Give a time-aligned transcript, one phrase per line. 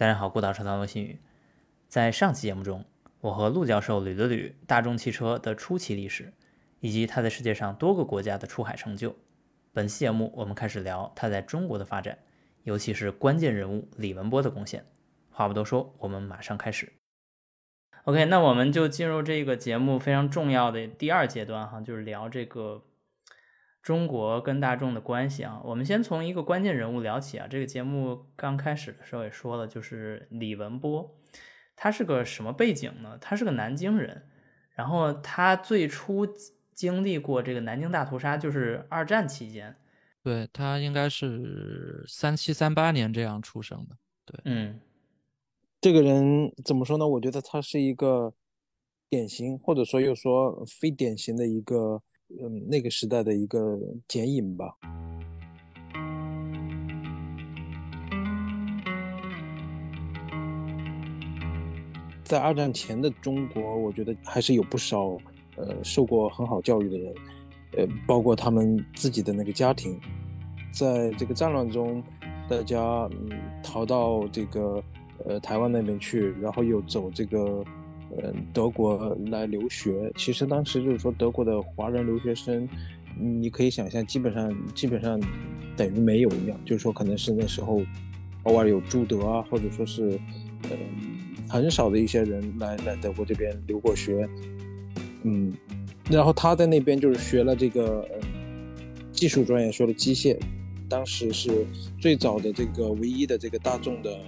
[0.00, 1.18] 大家好，孤岛车谈微信语。
[1.86, 2.86] 在上期节目中，
[3.20, 6.32] 我和陆教授捋了捋大众汽车的初期历史，
[6.80, 9.14] 以及它在世界上多个国家的出海成就。
[9.74, 12.16] 本期节目我们开始聊它在中国的发展，
[12.62, 14.86] 尤其是关键人物李文波的贡献。
[15.30, 16.90] 话不多说，我们马上开始。
[18.04, 22.82] OK，那我们就进入这个节目非常重要的第二阶段哈，就是聊这个
[23.82, 25.60] 中国跟大众的关系啊。
[25.64, 27.46] 我们先从一个关键人物聊起啊。
[27.48, 31.18] 这个节目刚开始的时候也说了，就是李文波，
[31.76, 33.18] 他是个什么背景呢？
[33.20, 34.28] 他是个南京人，
[34.74, 36.26] 然后他最初
[36.74, 39.76] 经历过这个南京大屠杀，就是二战期间。
[40.22, 43.96] 对他应该是三七三八年这样出生的。
[44.26, 44.80] 对，嗯。
[45.82, 47.08] 这个人怎么说呢？
[47.08, 48.34] 我觉得他是一个
[49.08, 52.02] 典型，或者说又说非典型的一个，
[52.38, 54.76] 嗯，那个时代的一个剪影吧。
[62.22, 65.16] 在二战前的中国，我觉得还是有不少，
[65.56, 67.14] 呃，受过很好教育的人，
[67.78, 69.98] 呃，包括他们自己的那个家庭，
[70.72, 72.02] 在这个战乱中，
[72.48, 73.30] 大家嗯
[73.62, 74.82] 逃到这个。
[75.26, 77.62] 呃，台湾那边去，然后又走这个，
[78.18, 80.12] 嗯，德国来留学。
[80.16, 82.68] 其实当时就是说，德国的华人留学生，
[83.18, 85.20] 你可以想象，基本上基本上
[85.76, 86.58] 等于没有一样。
[86.64, 87.82] 就是说，可能是那时候
[88.44, 90.18] 偶尔有朱德啊，或者说是
[90.64, 90.70] 呃
[91.48, 94.28] 很少的一些人来来德国这边留过学。
[95.22, 95.52] 嗯，
[96.10, 98.08] 然后他在那边就是学了这个
[99.12, 100.38] 技术专业，学了机械。
[100.88, 101.64] 当时是
[102.00, 104.18] 最早的这个唯一的这个大众的。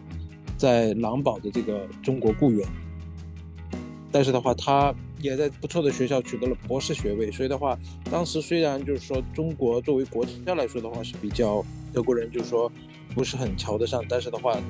[0.58, 2.64] 在狼堡的这个中国雇员，
[4.12, 7.30] 但是的话，他也在不错的学校取得了博士学位。
[7.32, 7.78] 所以的话，
[8.10, 12.70] 当时虽然就是说中国作为国家来说的话是比较德国人就是说
[13.14, 14.60] 不是很瞧得上，但是的话，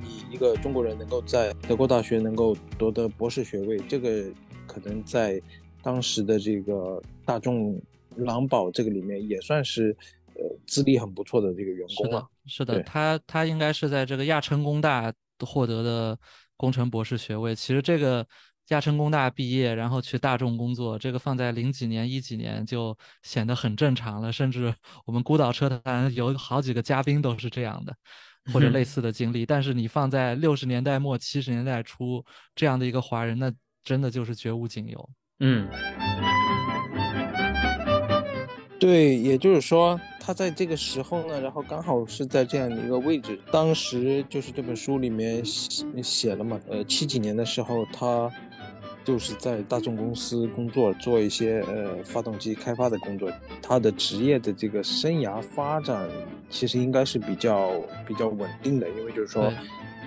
[0.00, 4.24] 你一个中国人能够在德国大学能够夺得博士学位，这个
[4.66, 5.42] 可能在
[5.82, 7.80] 当时的这个大众
[8.16, 9.96] 狼堡这个里面也算是
[10.34, 12.26] 呃资历很不错的这个员工了。
[12.46, 15.12] 是的，他他应该是在这个亚琛工大。
[15.44, 16.16] 获得的
[16.56, 18.24] 工程博士学位，其实这个
[18.68, 24.32] 亚琛工大毕业，然后去大众工作，这个放在零几年、一几年就显得很正常了。
[24.32, 24.74] 甚至
[25.04, 27.94] 我们孤岛车坛有好几个嘉宾都是这样的，
[28.52, 29.44] 或者类 似的经历。
[29.44, 32.24] 但是你放在六十年代末、七十年代初
[32.54, 33.52] 这样的一个华人，那
[33.84, 35.10] 真的就是绝无仅有。
[35.40, 35.68] 嗯。
[38.78, 43.40] 对，也就是说，他在这个时候呢，然后刚好是在这样的一个位置。
[43.52, 48.28] 当时就是这本书里面写写了嘛，呃，七几年的时候，他
[49.04, 53.30] 就是在大众公司工作，做一些呃发动机开发的工作。
[53.60, 56.08] 他的职业的这个生涯发展
[56.48, 57.72] 其实应该是比较
[58.06, 59.52] 比较稳定的，因为就是说，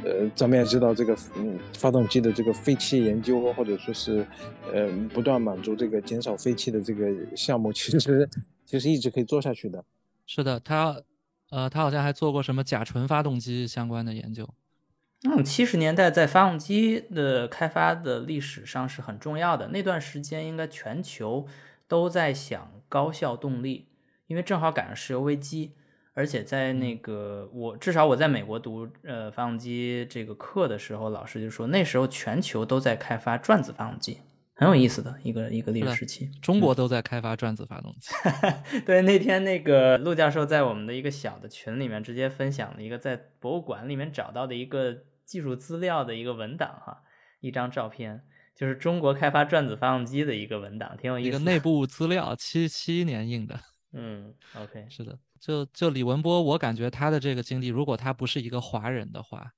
[0.04, 4.26] 呃，咱们也知道这个嗯发动机的这个废气研究，或者说是
[4.74, 8.30] 呃不断满足这个减少废气的这个项目，其实。
[8.68, 9.86] 其实一直可以做下去的，
[10.26, 11.00] 是的，他，
[11.52, 14.50] 呃，他好像还做过什么甲醇发动机相关的研究。
[15.24, 19.70] 嗯，七十年代在发动机的开发的历史上是很重要的。
[19.70, 21.48] 那段时间应该全球
[21.88, 23.88] 都在想高效动力，
[24.28, 25.74] 因为正好赶上石油危机，
[26.14, 34.20] 而且在那个我至少我在美国读呃发动机这个课的时候，老师就说那时候全球都在开发转子发动机。
[34.58, 38.10] 很有意思的一个一个历史时期，中国都在开发转子发动机。
[38.86, 44.96] 对，那天那个陆教授在我们的一个小的群里面直接分享了一个在博物馆里面找到的一个
[45.26, 47.04] 技术资料的一个文档哈，
[47.42, 48.24] 一张照片，
[48.56, 51.28] 就是中国开发转子发动机的一个文档，挺有意思。
[51.28, 53.60] 一个内部资料，七七年印的。
[53.92, 59.52] 嗯，OK， 是的，就就李文波，我感觉他的这个经历，如果他不是一个华人的话。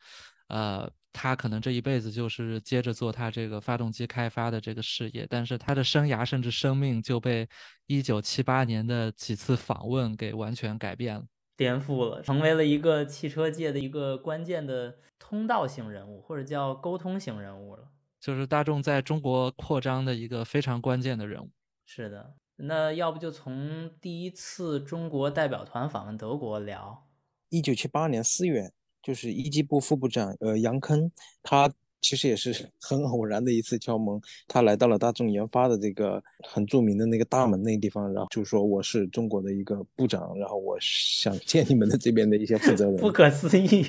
[0.50, 0.90] 呃，
[1.20, 7.50] 他可能这一辈子就是接着做他这个发动机开发的这个事业，但是他的生涯甚至生命就被
[7.88, 11.26] 一九七八年的几次访问给完全改变了，
[11.56, 17.90] 颠覆了，成为了一个汽车界的一个关键的通道型人物，或者叫沟通型人物了，
[18.20, 21.50] 就是大众在中国扩张的一个非常关键的人物。
[21.88, 27.08] 是的，那要不就从第一次中国代表团访问德国聊，
[27.50, 28.72] 一九七八年四月。
[29.08, 31.10] 就是一机部副部长，呃，杨铿，
[31.42, 31.72] 他
[32.02, 34.20] 其实也是 很偶然的一次敲门，
[34.50, 42.98] 他来到了大众研发的这个很著名的那个大门那个地方，然后就说我是中国的一个部长，然后我想见你们的这边的一些负责人。
[43.00, 43.82] 不可思议，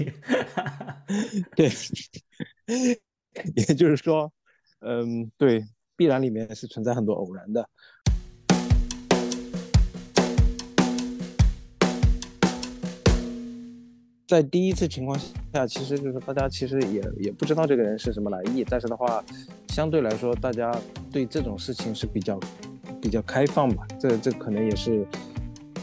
[1.57, 1.69] 对，
[3.57, 4.33] 也就是说，
[4.83, 5.65] 嗯，对，
[5.97, 7.69] 必然里面是存在很多偶然的。
[14.29, 15.19] 在第一次情况
[15.55, 19.25] 下，其实就是大家其实也也不知道这个人是什么来意，但是的话，
[19.69, 20.71] 相对来说，大家
[21.11, 22.39] 对这种事情是比较
[23.01, 23.87] 比较开放吧。
[23.99, 25.03] 这这可能也是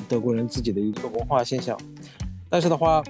[0.07, 1.75] 德国人自己的一个文化现象。
[2.47, 3.01] 但是的话，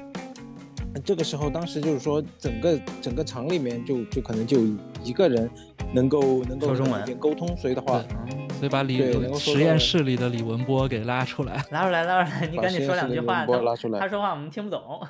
[1.04, 4.62] 这个时候当时就是说，整个整个厂里面就就可能就
[5.04, 5.50] 一个人
[5.92, 6.74] 能够能够
[7.20, 8.02] 沟通，所以的话，
[8.32, 8.98] 嗯所以把李
[9.36, 11.56] 实验室里的李文波给拉出来。
[11.72, 13.46] 拉出来，拉出来，你赶紧说两句话。
[13.46, 15.02] 他拉出来他说话我们听不懂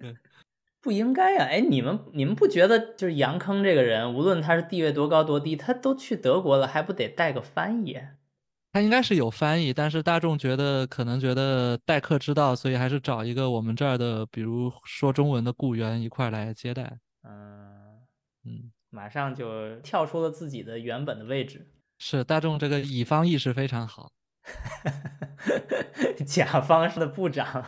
[0.00, 0.14] 对。
[0.82, 7.96] 不应该呀、哎，你们你们不觉得就是杨坑这个人，无论他是地位多高多低，他都去德国了，还不得带个翻译？
[8.72, 16.98] 他应该是有翻译，但是大众觉得可能觉得待客之道，所以还是找一个我们这儿的，比如说中文的雇员一块来接待。
[17.22, 18.00] 嗯，
[18.44, 21.68] 嗯，马上就跳出了自己的原本的位置。
[22.04, 24.10] 是大众这个乙方意识非常好。
[26.26, 27.64] 甲方的部长，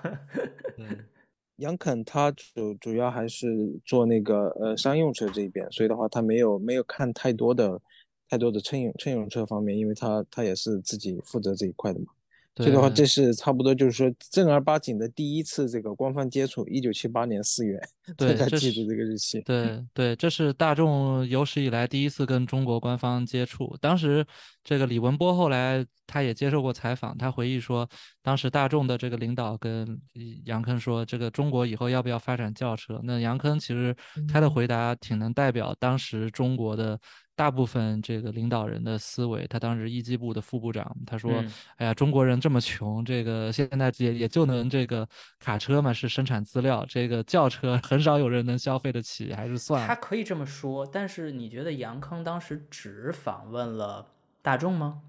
[0.76, 1.04] 嗯，
[1.58, 3.46] 杨肯他主主要还是
[3.84, 7.80] 做那个呃商用车这一边，所以的话他没有没有看太多的
[8.28, 12.06] 太多的乘用乘用车方面，因为他他也是自己负责这一块的嘛。
[12.56, 17.80] 所以的话，这是差不多就是说正儿八经的第一次这个官方接触，一九七八年四月，
[18.16, 19.40] 对大家记住这个日期。
[19.40, 23.76] 对对，这是大众有史以来第一次跟中国官方接触。
[23.80, 24.24] 当时
[24.62, 27.88] 这个李文波后来他也接受过采访，他回忆说，
[28.22, 30.00] 当时大众的这个领导跟
[30.44, 33.00] 杨铿说，这个中国以后要不要发展轿车？
[33.02, 33.92] 那杨铿其实
[34.32, 37.00] 他的回答挺能代表当时中国的
[37.36, 39.46] 大部分这个领导人的思维。
[39.46, 45.08] 他当时一机部的副部长，他说：“嗯哎呀，中国人这么穷，这个现在也也就能这个
[45.38, 49.86] 卡车嘛是生产资料，这个轿车很少有人能消费得起，还是算了。
[49.86, 54.06] 他可以这么说，但是你觉得杨康当时只访问了
[54.40, 55.02] 大众吗？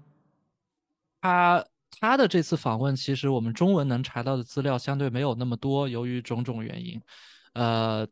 [1.20, 1.64] 他
[1.98, 7.00] 他的这次访问，其实我们中文能查到的资料相对没有那么多，由于种种原因，
[7.54, 8.06] 呃，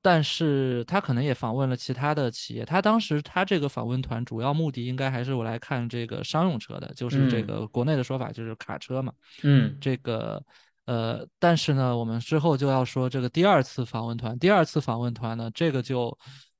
[0.00, 2.64] 但是他可能也访问了其他的企业。
[2.64, 9.12] 他当时他这个访问团主要目的应该还是我来看这个商用车的，就是这嗯个国内的说法就是卡车嘛。
[9.42, 10.42] 嗯这个
[10.86, 16.16] 呃，但是呢，我们之后就要说这个第二次访问团，第二次访问团呢，这个就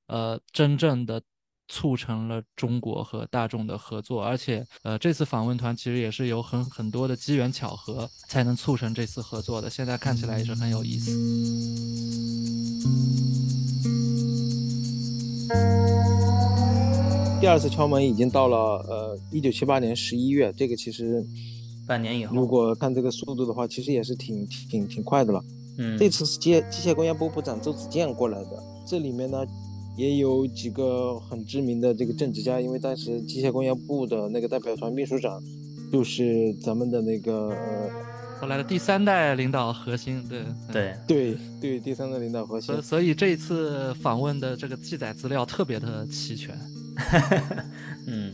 [0.09, 1.23] 呃真正的
[1.69, 11.11] 促成了中国和大众的合作，而且呃这次访问团其实也是有很很多的机缘巧合才能促成这次合作的，现在看起来也是很有意思。
[17.41, 18.57] 第二次敲门已经到了
[18.89, 21.25] 呃一九七八年十一月，这个其实
[21.87, 25.43] 半年以后如果看这个速度的话，其实也是挺挺挺快的了。
[25.79, 29.47] 嗯，这次是机机械工业部部长周子健过来的，这里面呢
[29.97, 35.41] 也有几个很知名的这个政治家，因为当时机械工业部的那个代表团秘书长
[35.93, 37.89] 就是咱们的那个呃
[38.41, 46.59] 后来的第三代领导核心，对嗯对，对对第三代领导核心所以，所以这一次访问的这个记载资料特别的齐全。
[48.07, 48.33] 嗯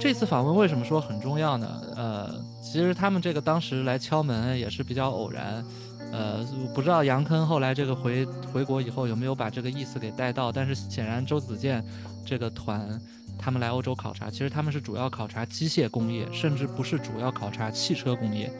[0.00, 1.82] 这次访问为什么说很重要呢？
[1.96, 5.64] 呃，其实他们这个当时来敲门也是比较偶然，
[6.12, 6.44] 呃，
[6.74, 11.82] 不知道杨坑后来这个回回国以后有没有把这个意思给带到，但是显然周子健
[12.26, 13.00] 这个团
[13.38, 18.50] 他们来欧洲考察，其实他们是主要考察机械工业，甚至不是主要考察汽车工业。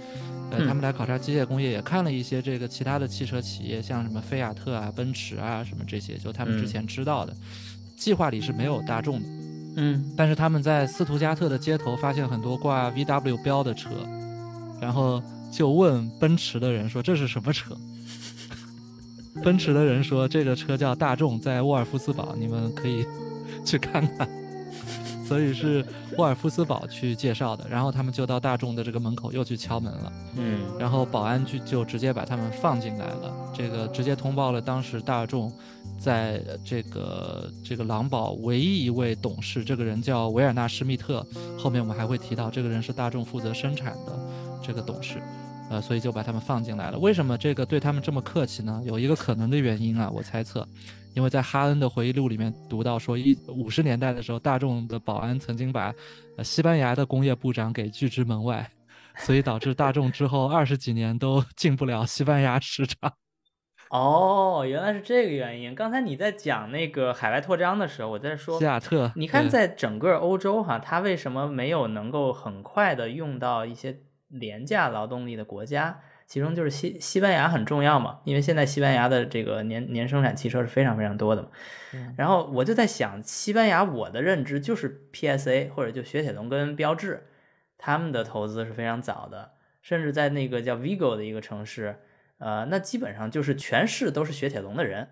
[0.51, 7.35] 呃，他们来考察机械工业，也看了一些这个其他的汽车企业，像什么菲亚特啊、奔驰啊什么这些，就他们之嗯前知道的。
[7.97, 9.27] 计划里是没有大众的，
[9.77, 13.91] 嗯但是他们在斯图加特的街头发现很多挂 VW 标的车，
[14.81, 17.77] 然后就问奔驰的人说这是什么车？
[19.43, 23.05] 奔驰的人说这个车叫大众，在沃尔夫斯堡，你们可以
[23.65, 24.29] 去看看。
[25.27, 25.85] 所以是
[26.19, 30.13] 沃尔夫斯堡去介绍的，然后他们就到大众的这个门口又去敲门了。
[30.37, 35.53] 嗯然后保安就就直接把他们放进来了，这个直接通报了当时大众
[35.99, 41.25] 在这个这个狼堡唯一一位董事，这个人叫维尔纳施密特，
[41.59, 44.19] 后面我们还会提到，这个人是大众负责生产的
[44.63, 45.23] 这个董事，
[45.71, 46.99] 呃，所以就把他们放进来了。
[46.99, 48.83] 为什么这个对他们这么客气呢？
[48.85, 50.67] 有一个可能的原因啊，我猜测，
[51.15, 55.95] 因为在哈恩的回忆录里面读到说，一五十年代的时候，大众的保安曾经把
[56.37, 58.71] 呃西班牙的工业部长给拒之门外。
[59.17, 63.13] 所以导致大众之后二十几年都进不了西班牙市场。
[63.91, 65.73] 哦，原来是这个原因。
[65.73, 76.01] 刚才你在讲那个海外扩张的时候，我在说西雅特，你看，在整个欧洲哈，它为什么没有能够很快的用到一些廉价劳动力的国家？
[76.27, 81.49] 其中就是西西班牙很重要嘛，因为现在西班牙的这个年年生产汽车是非常非常多的嘛。
[81.93, 87.27] 嗯然后我就在想，西班牙我的认知就是 PSA 或者就雪铁龙跟标致，
[87.79, 92.01] 他们的投资是非常早的，甚至在那个叫 Vigo 的一个城市，
[92.39, 95.11] 呃，那基本上就是全市都是雪铁龙的人。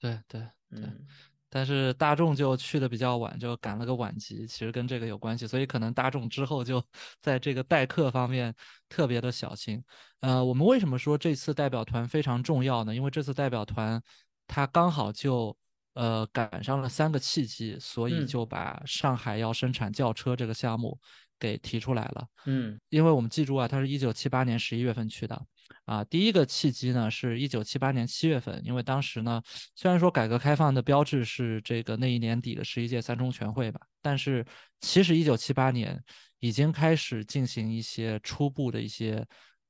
[0.00, 1.06] 对对对，嗯
[1.50, 6.82] 但是大众就去的比较晚，就赶了个晚集，其实跟这个有关系，所以可能大众之后就
[7.20, 8.54] 在这个待客方面
[8.88, 9.82] 特别的小心。
[10.20, 12.94] 呃，我们为什么说这次代表团非常重要呢？
[12.94, 14.02] 因为这次代表团
[14.46, 15.56] 它刚好就
[15.94, 20.98] 呃赶上了三个契机，所以嗯就把上海要生产轿车这个项目
[21.38, 22.26] 给提出来了。
[22.46, 25.40] 嗯因为我们记住啊，他是一九七八年十一月份去的，
[25.84, 29.42] 啊，第一个契机呢是一九七八年七月份，因为当时呢，
[29.74, 34.44] 虽然说改革开放的标志是这个那一年底的十一届三中全会吧，但是
[34.80, 36.02] 其实一九七八年
[36.40, 39.26] 已经开始进行一些初步的一些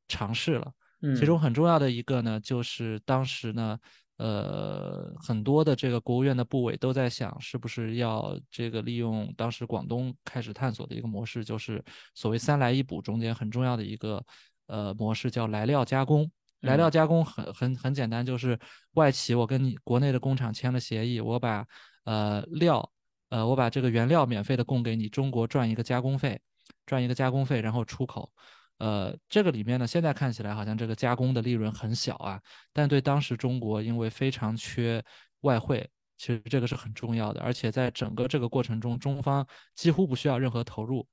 [0.07, 0.73] 尝试了。
[1.01, 3.79] 嗯，其中很重要的一个呢，就是当时呢，
[4.19, 11.83] 呃，很多的这个国务院的部委都在想，是不是要这个利用当时广东开始探索的一个模式，就是
[12.15, 14.25] 所谓三来一补中间很重要的一个
[14.67, 16.31] 呃模式，叫来料加工。
[16.63, 18.59] 来料嗯加工很很很简单，就是
[18.95, 21.65] 外企我跟你国内的工厂签了协议，我把
[22.03, 22.91] 呃料
[23.29, 26.41] 呃我把这个原料免费的供给你，中国赚一个加工费，
[26.85, 28.33] 赚一个加工费，然后出口。
[28.79, 32.41] 呃，这个里面呢，现在看起来好像这个加工的利润很小啊，
[32.73, 35.05] 但对当时中国因为非常缺
[35.41, 41.07] 外汇，其实这个是很重要的，而且在整个这个过程中，中方几乎不需要任何投入，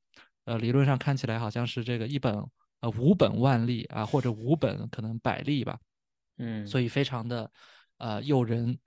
[0.46, 2.36] 呃，理论上看起来好像是这个一本
[2.82, 5.78] 呃五本万利啊，或者五本可能百利吧，
[6.38, 7.52] 嗯，所以非常的
[7.98, 8.78] 呃诱人。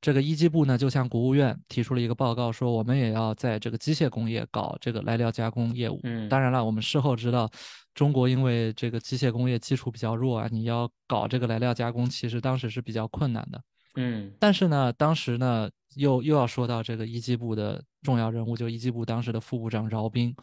[0.00, 6.00] 这个一机部呢，就向国务院提出了一个报告，说我们也要在这个机械工业搞这个来料加工业务。
[6.04, 7.50] 嗯当然了，我们事后知道，
[7.94, 13.62] 中国因为这个机械工业基础比较弱啊，你要搞这个来料加工，其实当时是比较困难的。
[13.96, 20.34] 嗯但是呢，当时呢，又又要说到这个一机部的重要人物，就一机部当时的副部长饶斌，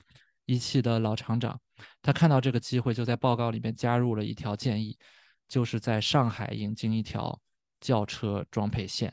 [0.46, 1.60] 一汽的老厂长，
[2.04, 4.96] 他看到这个机会，就在报告里面加入了一条建议，
[5.48, 7.40] 就是在上海引进一条
[7.80, 9.12] 轿车装配线。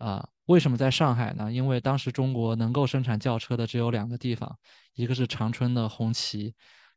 [0.00, 1.52] 啊，为什么在上海呢？
[1.52, 4.58] 因为当时中国能够生产轿车的只有两个地方，
[4.94, 6.54] 一个是长春的红旗，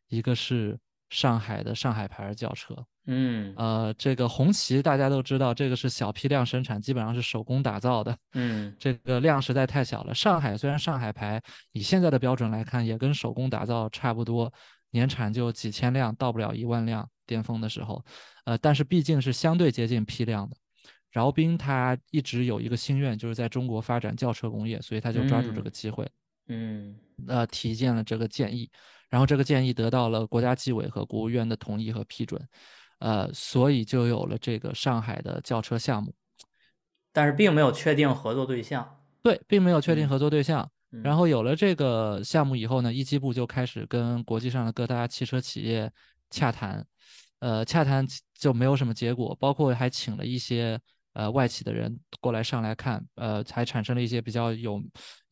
[0.07, 0.79] 一个是
[1.09, 2.73] 上海的上海牌轿车。
[3.05, 10.15] 嗯呃，这个红旗大家都知道，这个是小批量生产，基本上是手工打造的，嗯 这个量实在太小了。
[10.15, 11.41] 上海虽然上海牌
[11.73, 14.49] 以现在的标准来看，也跟手工打造差不多，
[14.91, 18.01] 年产就几千辆，到不了一万辆，巅峰的时候，
[18.45, 20.55] 呃，但是毕竟是相对接近批量的。
[21.13, 26.05] 饶斌他一直有一个心愿，就是在中国发展轿车工业，所以他就抓住这个机会，
[26.47, 28.69] 嗯呃，提建了这个建议，
[29.09, 32.41] 然后这个建议得到了国家纪委和国务院的同意和批准，
[32.99, 36.13] 呃，所以就有了这个上海的轿车项目。
[37.13, 38.99] 但是并没有确定合作对象。
[39.21, 40.69] 对，并没有确定嗯合作对象。
[41.03, 45.91] 然后后有了这个项目以后呢，一机部就开始跟国际上的各大汽车企业
[46.29, 46.85] 洽谈，
[47.39, 48.05] 呃，洽谈
[48.37, 50.79] 就没有什么结果，包括还请了一些
[51.13, 54.81] 呃外企的人过来上来看，呃，才产生了一些比较有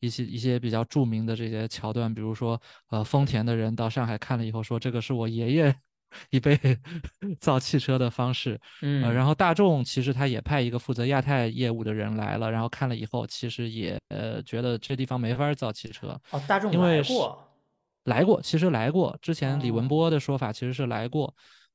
[0.00, 2.60] 一些一些比较著名的这些桥段，比如说
[2.90, 5.74] 呃丰田的人到上海看了以后说，这个是我爷爷
[6.30, 6.58] 一辈
[7.40, 17.48] 造汽车的方式，嗯，呃，然后后大众其实他也派一个负责亚太业务的人来了，然后看了以后，其实也呃觉得这地方没法造汽车，哦，大众来过。
[18.04, 19.16] 来过，其实来过。
[19.22, 21.32] 之前李文哦波的说法其实是来过。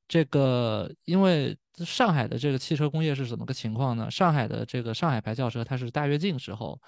[0.08, 4.10] 这个因为上海的这个汽车工业是怎么个情况呢？
[4.10, 6.80] 上海的这个上海牌轿车，它是大跃进时候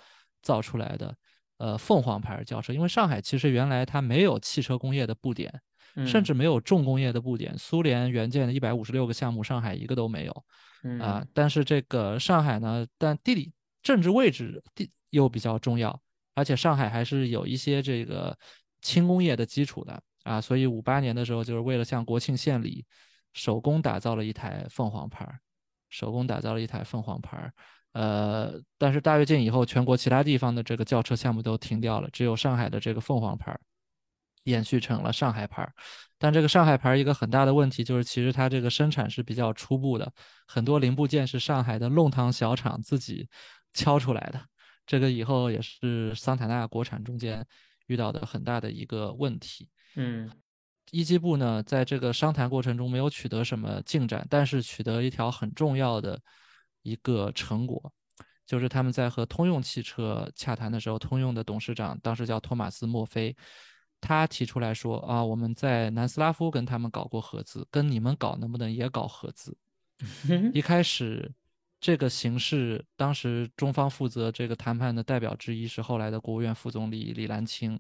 [0.42, 1.16] 造出来的，
[1.58, 2.72] 呃，凤凰牌轿车。
[2.74, 5.52] 因为上海其实原来它没有汽车工业的布点，
[6.06, 7.58] 甚嗯至没有重工业的布点。
[7.58, 10.32] 苏联援建的一百五十六个项目，上海一个都没有。
[11.02, 13.52] 啊、嗯但是这个上海呢，但地理
[13.84, 16.02] 政治位置地又比较重要，
[16.36, 18.38] 而且上海还是有一些这个
[18.82, 22.86] 轻工业的基础的啊，所以五八年的时候，就是为了向国庆献礼，
[23.34, 25.40] 手工打造了一台凤凰牌儿，
[25.90, 27.54] 手工打造了一台凤凰牌儿。
[27.94, 33.60] 呃，但是大跃进以后，全国其他地方的这个轿车项目都停掉了，只有上海的这个凤凰牌儿
[34.44, 35.74] 延续成了上海牌儿。
[36.18, 40.12] 但这个上海牌儿一个很大的问题就是，其实它这个生产是比较初步的，
[40.46, 43.28] 很多零部件是上海的弄堂小厂自己
[43.74, 44.40] 敲出来的。
[44.86, 47.46] 这个以后也是桑塔纳国产中间
[47.88, 49.68] 遇到的很大的一个问题。
[49.96, 50.30] 嗯
[50.92, 56.20] 一机部呢，在这个商谈过程中没有取得什么进展，但是取得一条很重要的
[56.82, 57.92] 一个成果，
[58.46, 63.36] 就是他们在和通用汽车洽谈的时候，通用的董事长当时叫托马斯·墨菲，
[64.02, 69.56] 他提出来说啊，我们在南斯拉夫跟他们搞过合资，跟你们搞能不能也搞合资？
[70.54, 71.30] 一开始，
[71.82, 77.78] 这个形式，当时中方负责这个谈判的代表之一是后来的国务院副总理李岚清，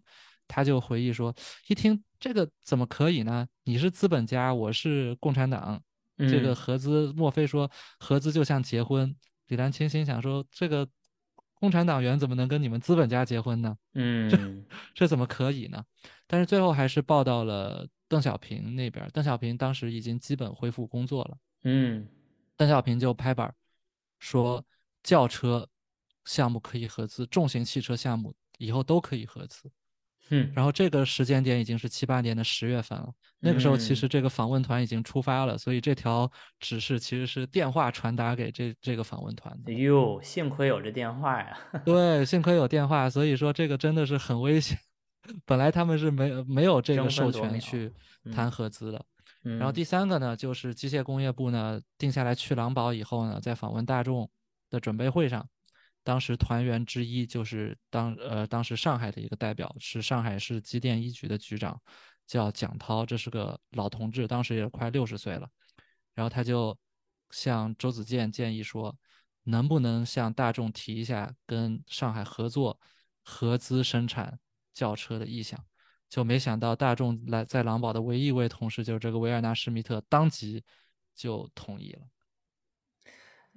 [0.48, 1.34] 他就回忆说，
[1.68, 3.47] 一听这个怎么可以呢？
[3.63, 5.81] 你是资本家，我是共产党，
[6.17, 9.15] 这个嗯合资，莫非说合资就像结婚？
[9.47, 10.88] 李兰清心想说，这个
[11.53, 13.77] 共产党员怎么能跟你们资本家结婚呢？
[13.93, 15.83] 嗯这怎么可以呢？
[16.27, 19.09] 但是最后还是报到了邓小平那边。
[19.13, 22.05] 邓小平当时已经基本恢复工作了，嗯
[22.57, 23.55] 邓小平就拍板儿
[24.19, 24.63] 说，
[25.03, 25.69] 轿车
[26.25, 29.71] 项目可以合资，重型汽车项目以后都可以合资。
[30.31, 39.74] 嗯，然后这个时间点已经是七八年的十月份了，那个时候其实嗯这个访问团已经出发了，所以这条指示其实是电话传达给这这个访问团的。
[39.74, 41.57] 哟，幸亏有这电话呀。
[41.83, 44.77] 对，幸亏有电话，所以说这个真的是很危险。
[45.45, 47.91] 本来他们是没没有这个授权去
[48.25, 49.05] 嗯谈合资的。
[49.41, 54.29] 然后嗯第三个呢，就是机械工业部呢定下来去狼堡以后呢，在访问大众
[54.69, 55.48] 的准备会上，
[56.03, 61.79] 当时团员之一就是当呃当时上海的一个代表，是上海市机电一局的局长，
[62.25, 65.50] 叫蒋涛，这是个老同志，当时也快六十岁了。
[66.15, 66.77] 然后他就
[67.29, 68.96] 向周子健建议说，
[69.44, 72.79] 能不能向大众提一下跟上海合作
[73.24, 74.39] 合资生产
[74.74, 75.63] 轿车的意向？
[76.10, 80.63] 就没想到大众来在狼堡的唯一一位同事就是这个维尔纳施密特，当即
[81.13, 82.01] 就同意了。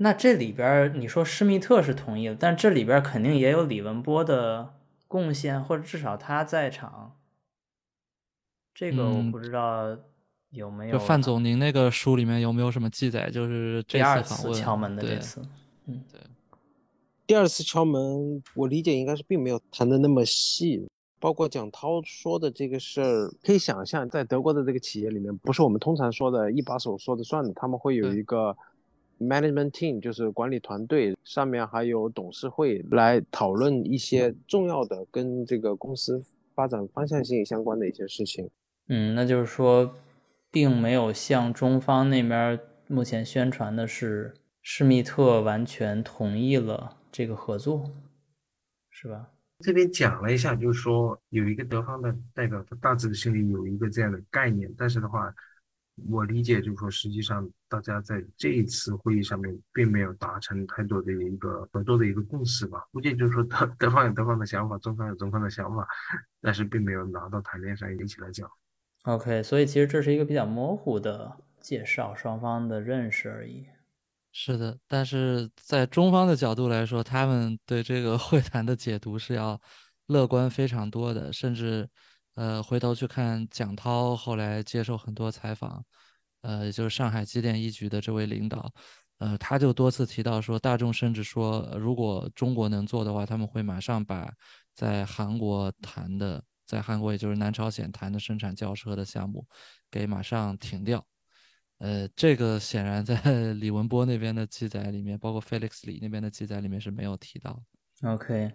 [0.02, 4.74] 那这里边儿你说施密特是同意了，但这里边儿肯定也有李文波的
[5.06, 7.16] 贡献，或者至少他在场。
[8.74, 9.96] 这个我嗯不知道
[10.50, 13.30] 有没有就范总，您那个书里面有没有什么记载？
[13.30, 15.40] 就是这第二次敲门的这次，
[15.86, 16.20] 嗯对
[17.24, 20.84] 第二次敲门，我理解应该是并没有谈的那么细，
[21.20, 28.56] 包括蒋涛说的这个事儿，可以想象，在德国的这个企业里面，不是我们通常说的一把手说的算的，他们会有一个
[29.26, 36.22] management team，就是管理团队，上面还有董事会来讨论一些重要的跟这个公司
[36.54, 38.50] 发展方向性相关的一些事情。
[38.88, 39.94] 嗯，那就是说，
[40.50, 47.90] 并没有像中方那边儿目前宣传的是施密特完全同意了这个合作，
[48.90, 49.30] 是吧？
[49.60, 55.32] 这边讲了一下，就是说有一个德方的代表，他大致心里有一个这样的概念，但是的话，
[56.08, 62.82] 我理解就是说，实际上大家在这一次会议上面并没有达成太多的一个合作的一个共识吧。
[62.92, 65.86] 估计就是说德德方有德方的想法，中方有中方的想法，
[66.40, 68.50] 但是并没有拿到台面上一起来讲。
[69.02, 73.66] OK，所以其实这是一个比较模糊的介绍双方的认识而已。
[74.32, 79.60] 是的，但是在中方的角度来说，他们对这个会谈的解读是要
[80.06, 81.86] 乐观非常多的，甚至
[82.34, 85.84] 呃回头去看蒋涛后来接受很多采访，
[86.42, 88.72] 呃，也就是上海机电一局的这位领导，
[89.18, 94.32] 呃，他就多次提到说，大众甚至说，如果中国能做的话，他们会马上把
[94.74, 99.46] 在韩国谈的，在韩国也就是南朝鲜谈的生产轿车的项目
[99.90, 101.06] 给马上停掉。
[101.78, 103.16] 呃，这个显然在
[103.54, 107.60] 李文波那边的记载里面，包括 Felix 李那边的记载里面是没有提到。
[108.02, 108.52] OK，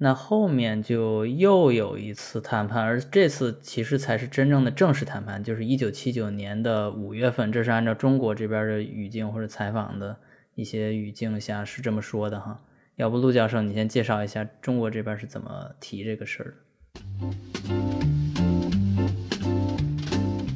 [0.00, 10.16] 那后面就又有一次谈判，而这次其实才是真正的正式谈判，就是一九七九年的五月份，这是按照中国这边的语境或者采访的
[10.54, 12.60] 一些语境下是这么说的哈。
[12.94, 16.54] 要不陆教授，你先介绍一下中国这边是怎么提这个事儿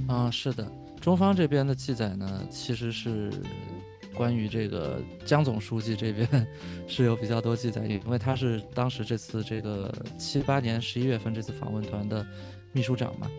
[0.07, 0.15] 的？
[0.15, 0.65] 啊、是的，
[1.01, 3.29] 中方这边的记载呢，其实是
[4.14, 6.46] 关于这个江总书记这边
[6.87, 12.27] 是有比较多记载，因为他是当时这次这个七八年十一月份这次访问团的
[12.72, 13.31] 秘书长嘛。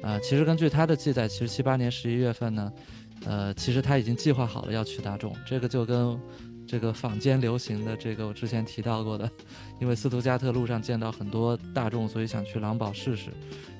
[0.00, 2.72] 啊、其实根据他的记载，其实七八年十一月份呢，
[3.26, 6.18] 呃，其实他已经计划好了要去大众，这个就跟
[6.66, 9.28] 这个坊间流行的这个我之前提到过的，
[9.80, 13.30] 因为斯图加特路上见到很多大众，所以想去狼堡试试，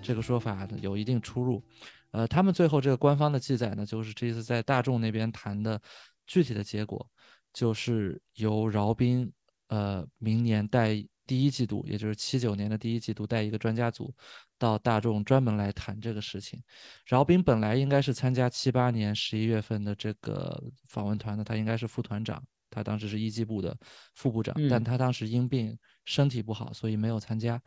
[0.02, 1.62] 这个说法有一定出入。
[2.10, 5.80] 呃，他们最后这个官方的记载呢，就是这次在大众那边谈的
[6.28, 7.10] 具体的结果，
[7.52, 9.32] 就是由饶斌
[9.66, 14.14] 呃明年带第一季度，也就是七九年的第一季度带一个专家组
[14.56, 16.62] 到大众专门来谈这个事情。
[17.04, 23.76] 饶斌本来应该是参加七八年十一月份的这个访问团的，他应该是副团长，他当时是一机部的
[24.14, 27.60] 副部长，但嗯他当时因病身体不好，所以没有参加。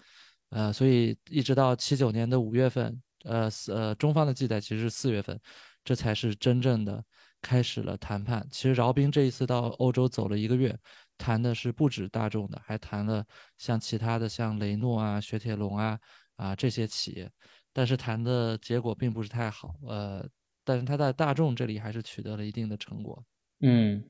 [0.49, 5.39] 呃，所以一直到七九年的五月份，呃四呃，中方的记载其实是四月份，
[5.83, 7.03] 这才是真正的
[7.41, 8.45] 开始了谈判。
[8.49, 10.77] 其实饶斌这一次到欧洲走了一个月，
[11.17, 13.25] 谈的是不止大众的，还谈了
[13.57, 15.99] 像其他的像雷诺啊、雪铁龙啊
[16.35, 17.31] 啊这些企业，
[17.73, 19.75] 但是谈的结果并不是太好。
[19.87, 20.27] 呃，
[20.63, 23.23] 但是他在大众这里还是取得了一定的成果。
[23.61, 24.03] 嗯，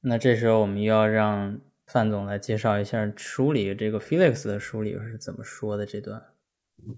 [0.00, 6.22] 那这时候我们又要让范总来介绍一下书里这个 Felix 的书里是怎么说的这段。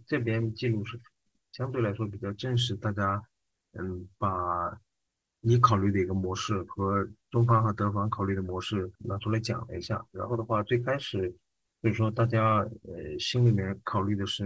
[0.06, 1.00] 这边记录是
[1.52, 3.22] 相对来说比较正式，大家
[3.72, 4.28] 嗯把
[5.46, 10.02] 你考虑的一个模式和中方和德方考虑的模式拿出来讲了一下。
[10.10, 11.30] 然后的话，最开始
[11.82, 14.42] 就是说大家呃心里面考虑的是，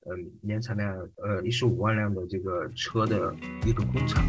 [0.00, 4.22] 呃年产量呃一十五万辆的这个车的一个工厂。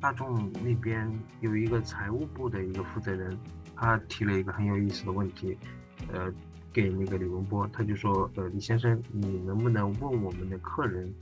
[0.00, 1.06] 大众那边
[1.42, 3.38] 有一个财务部的一个负责人，
[3.76, 5.58] 他提了一个很有意思的问题，
[6.10, 6.32] 呃，
[6.72, 11.14] 给那个李文波，他就说，呃，李先生，你能不能问我们的客人，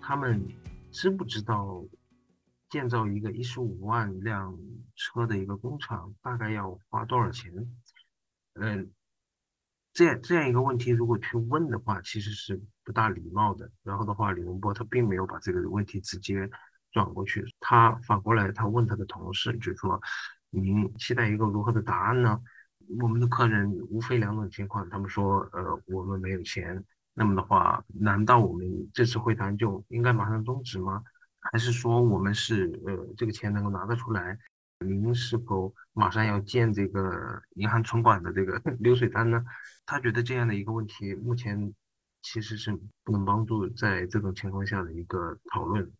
[0.00, 0.42] 他们
[0.90, 1.84] 知不知道
[2.70, 4.56] 建造一个一十五万辆
[4.96, 7.52] 车的一个工厂大概要花多少钱？
[8.54, 8.90] 嗯，
[9.92, 13.70] 这样这样一个问题，如果去问的话，其实是不大礼貌的。
[13.82, 16.48] 然后的话，李文波他并没有把这个问题直接。
[16.90, 20.00] 转过去，他反过来，他问他的同事，就说，
[20.48, 22.40] 您期待一个如何的答案呢？
[23.00, 26.82] 我们的客人无非两种情况，他们说，呃，我们没有钱。
[27.14, 31.02] 那么的话，难道我们这次会谈就应该马上终止吗？
[31.40, 34.38] 还是说我们是，呃，这个钱能够拿得出来？
[34.80, 39.44] 您是否马上要建这个银行存款的这个 流水单呢？
[39.84, 41.74] 他觉得这样的一个问题，目前
[42.22, 42.72] 其实是
[43.04, 45.90] 不能帮助在这种情况下的一个讨论。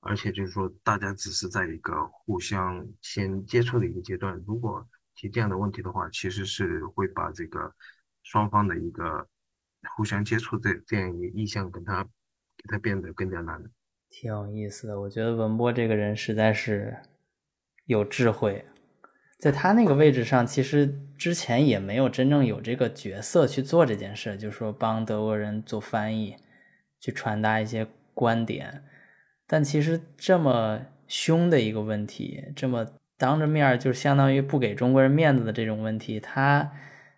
[0.00, 4.40] 而且就是说，大家只是在一个互相先接触的一个阶段。
[4.46, 4.86] 如果
[5.18, 7.74] 提这样的问题的话，其实是会把这个
[8.22, 9.26] 双方的一个
[9.96, 13.60] 互相接触的这样一个意向，跟他给他变得更加难。
[14.08, 16.96] 挺有意思的，我觉得文波这个人实在是
[17.86, 18.64] 有智慧，
[19.38, 26.36] 在他那个位置上，其实之前也没有真正有这个角色去做这件事，就是说帮德国人做翻译，
[27.00, 28.84] 去传达一些观点。
[29.46, 32.86] 但其实这么凶的一个问题，这么
[33.18, 36.70] 当着面就相当于不给中国人面子的这种问题，他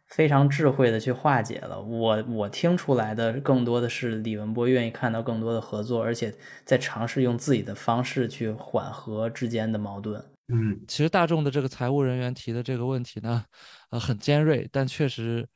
[0.09, 1.81] 非常智慧的去化解了。
[1.81, 6.35] 我我听出来的更多的是李文波愿意看到更多的合作，而且
[6.65, 10.25] 在尝试用自己的方式去缓和之间的矛盾。
[10.49, 13.45] 嗯，其实大众的这个财务人员提的这个问题呢，
[13.91, 15.47] 呃，很尖锐，但确实，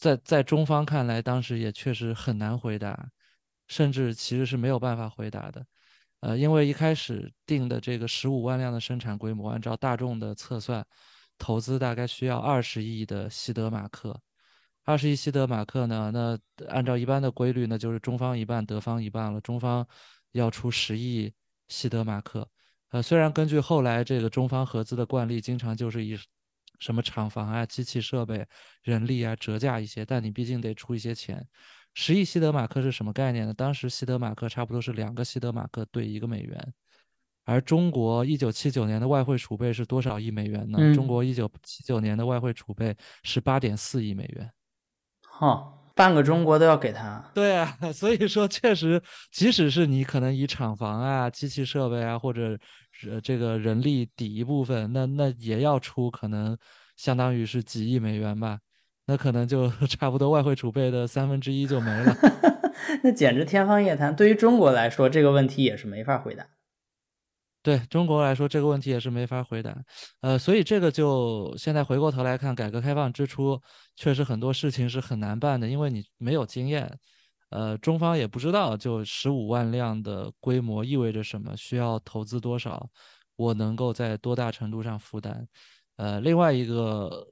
[0.00, 3.10] 在在中方看来，当时也确实很难回答，
[3.68, 5.64] 甚至其实是没有办法回答的。
[6.24, 10.82] 呃，因为一开始定的这个十五万辆的生产规模，按照大众的测算，
[11.36, 14.18] 投资大概需要二十亿的西德马克。
[14.84, 19.38] 二十亿西德马克呢，那按照一般的规律，那就是中方一半，德方一半了。
[19.42, 19.86] 中方
[20.32, 21.30] 要出十亿
[21.68, 22.48] 西德马克。
[22.88, 26.18] 呃，虽然根据后来这个中方合资的惯例，经常就是以
[26.78, 28.46] 什么厂房啊、机器设备、
[28.82, 31.46] 人力啊折价一些，但你毕竟得出一些钱。
[31.94, 33.54] 十亿西德马克是什么概念呢？
[33.54, 36.74] 当时西德马克差不多是两个西德马克兑一个美元，
[37.44, 40.92] 而中国一九七九年的外汇储备是多少亿美元呢？
[40.94, 44.50] 中国一九七九年的外汇储备是八点四亿美元，
[45.22, 47.30] 哈，半个中国都要给他。
[47.32, 52.58] 对啊， 所以说确实，即使是你可能以厂房啊、机器设备啊，或者
[53.08, 56.58] 呃这个人力抵一部分，那那也要出可能
[56.96, 58.58] 相当于是几亿美元吧。
[59.06, 62.16] 那可能就 差不多外汇储备的三分之一就没了，
[63.04, 64.14] 那简直天方夜谭。
[64.16, 66.46] 对于中国来说，这个问题也是没法回答。
[67.62, 69.74] 对中国来说，这个问题也是没法回答。
[70.20, 73.60] 呃，所以这个就现在回过头来看，改革开放之初，
[73.96, 76.98] 确实很多事情是很难办的，因为你没有经验。
[77.50, 82.88] 呃，中方也不知道，就十五万辆的规模意味着什么，需要投资多少，
[83.36, 85.46] 我能够在多大程度上负担。
[85.96, 87.28] 呃，另外一个。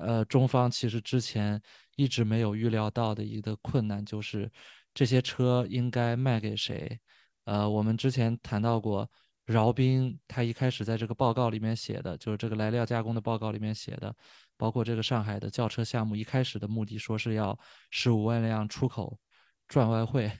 [0.00, 1.60] 呃，中方其实之前
[1.96, 4.50] 一直没有预料到的一个困难就是，
[4.94, 6.98] 这些车应该卖给谁？
[7.44, 9.10] 呃，我们之前谈到过，
[9.46, 14.14] 饶斌他一开始在这个报告里面写的，就是这个来料加工的报告里面写的，
[14.56, 17.58] 包括这个上海的轿车项目，一开始的目的说是要
[17.90, 19.18] 十五万辆出口
[19.66, 20.30] 赚外汇，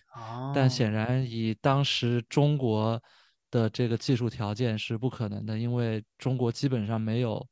[0.54, 3.02] 但显然以当时中国
[3.50, 7.46] 的这个技术条件是不可能的，因为中国基本上没有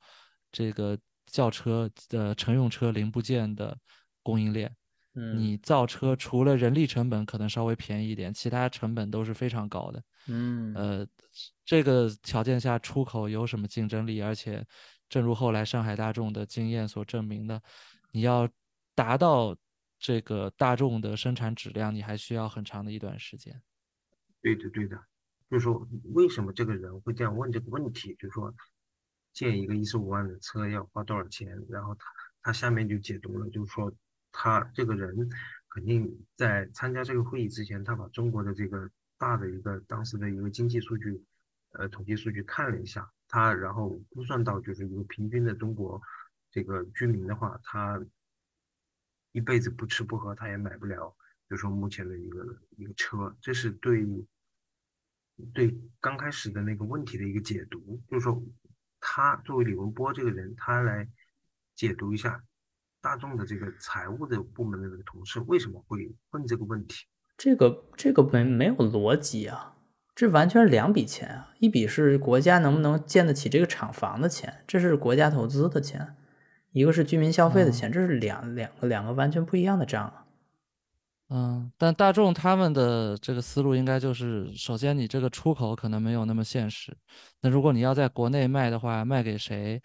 [0.52, 0.98] 这个。
[1.30, 3.76] 轿车的乘用车零部件的
[4.22, 4.74] 供应链，
[5.14, 10.02] 嗯，你造车除了人力成本可能稍微便宜一点，其他成本都是非常高的。
[10.26, 11.06] 嗯，呃，
[11.64, 14.20] 这个条件下出口有什么竞争力？
[14.20, 14.64] 而且，
[15.08, 17.62] 正如后来上海大众的经验所证明的，
[18.12, 18.48] 你要
[18.94, 19.56] 达到
[19.98, 23.60] 这个大众的生产质量，你还需要很长的一段时间。
[24.42, 24.96] 对的，对的，
[25.50, 28.14] 就是说为什么这个人会这样问这个问题？
[28.18, 28.52] 就是说。
[29.38, 31.56] 建一个一十五万的车要花多少钱？
[31.68, 32.06] 然后他
[32.42, 33.94] 他下面就解读了，就是说
[34.32, 35.30] 他这个人
[35.68, 41.22] 肯定在参加这个会议之前，他把中国的这个大的一个当时的一个经济数据，
[41.74, 46.02] 呃，统计数据看了一下，他然后估算到就是一个平均的中国
[46.50, 48.04] 这个居民的话，他
[49.30, 51.14] 一辈子不吃不喝他也买不了
[51.48, 54.04] 就是说目前的一个一个车，这是对
[55.54, 58.42] 对刚开始的那个问题的一个解读，就是说
[59.00, 61.08] 他作为李文波这个人，他来
[61.74, 62.42] 解读一下
[63.00, 67.06] 大众的这个财务的部门的那个同事为什么会问这个问题。
[67.36, 69.76] 这个这个没没有逻辑啊，
[70.14, 76.16] 这完全是两笔钱啊，一笔是国家能不能建得起这个厂房的钱，这是国家投资的钱，
[76.72, 80.24] 一个是居民消费的钱，这是两两个两个完全不一样的账啊。
[81.30, 86.96] 嗯，但大众他们的这个思路应该就是，首先你这个出口可能没有那么现实。
[87.42, 89.78] 那如果你要在国内卖的话，卖给谁？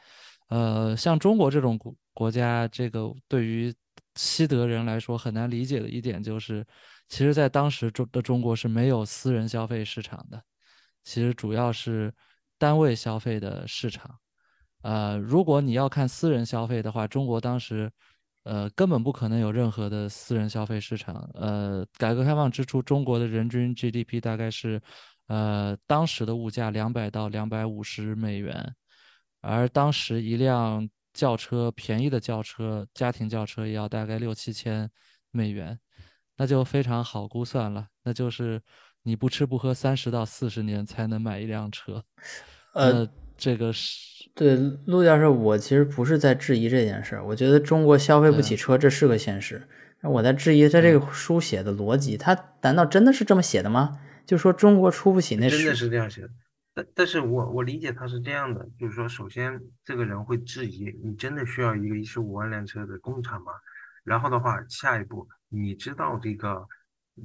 [0.48, 3.76] 呃，像中国这种国国家，这个对于
[4.16, 6.66] 西德人来说很难理解的一点就是，
[7.10, 10.42] 其实在当时中的中国是没有私人消费市场的，
[11.04, 12.14] 其实主要是
[12.58, 14.18] 单位消费的市场。
[14.82, 17.92] 呃，如果你要看私人消费的话，中国当时。
[18.44, 21.16] 呃，根本不可能有任何的私人消费市场。
[21.34, 24.82] 呃，改革开放之初，中国的人均 GDP 大概是，
[25.28, 28.76] 呃，当时的物价两百到两百五十美元，
[29.40, 34.90] 而当时一辆轿车，便宜的轿车，家庭轿车也要大概六七千
[35.32, 35.80] 美元，
[36.36, 38.62] 那就非常好估算了，那就是
[39.04, 42.04] 你不吃不喝三十到四十年才能买一辆车。
[42.74, 43.08] 呃。
[43.38, 47.26] 这个是对陆教授，我其实不是在质疑这件事儿。
[47.26, 49.68] 我觉得中国消费不起车，这是个现实。
[50.02, 54.00] 那我在质疑他这个书写的逻辑，他难道真的是这么写的吗？
[54.26, 56.30] 就说中国出不起那真的是这样写的。
[56.74, 63.52] 但但是我我理解他是这样的，就是说，首先这个人会质疑你真的需要一个一十五万辆车的工厂吗？
[64.04, 66.68] 然后的话，下一步你知道这个。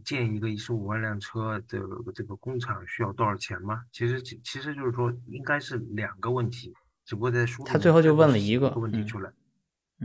[0.05, 1.81] 建一个一十五万辆车的
[2.15, 3.85] 这个工厂需要多少钱吗？
[3.91, 6.75] 其实其其实就是说应该是两个问题，
[7.07, 9.33] 只不过在书他最后就问了一个问题出来。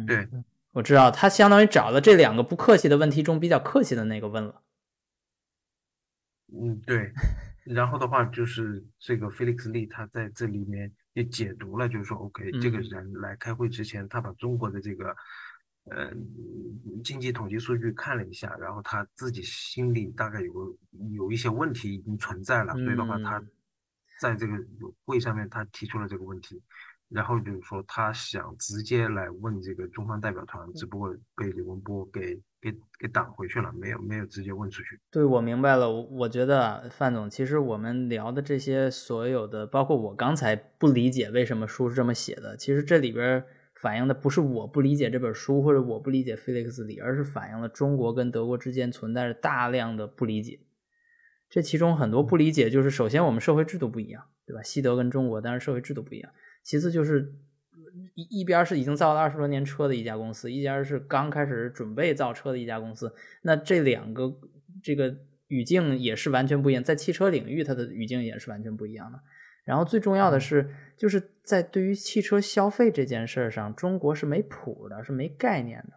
[0.07, 0.27] 对，
[0.71, 4.61] 我知道他相当于找了这两个不客气的问题中比较客气的那个问了。
[6.53, 7.11] 嗯，对。
[7.65, 15.15] 然后的话就是这个 Felix Lee 他在这里面也解读了，就是说 OK， 这个人来开会之前，他把中国的这个。
[15.91, 16.09] 呃，
[17.03, 20.73] 经济统计数据看了一下，然后他自己心里大概有个
[21.11, 23.43] 有一些问题已经存在了，所以的话，他
[24.21, 24.53] 在这个
[25.03, 26.61] 会上面他提出了这个问题，
[27.09, 34.97] 然后就是说他想直接来问这个中方代表团，只不过被李文波给给给挡回去了，没有没有直接问出去。
[35.11, 43.43] 对，我明白了，我我觉得范总，其实我们聊的这些所有的，包括我刚才不理解为什么书是这么写的，其实这里边。
[43.83, 50.61] 反映的不是我不理解这本书，或者我不理解菲利克斯里，而是反映了中国跟德国之间存在着大量的不理解。
[51.49, 54.63] 这其中很多不理解，就是首先我们社会制度不一样，对吧？
[54.63, 56.31] 西德跟中国当然社会制度不一样。
[56.63, 57.33] 其次就是
[58.15, 63.13] 一一边是已经造了二十多年车的一家公司，一家是刚开始准备造车的一家公司。
[63.41, 64.33] 那这两个
[64.81, 65.13] 这个
[65.49, 69.19] 语境也是完全不一样，在汽车领域它的语境也是完全不一样的。
[69.65, 75.93] 然后最重要的是，就是在对于汽车消费这件事上，中国是没谱的，是没概念的。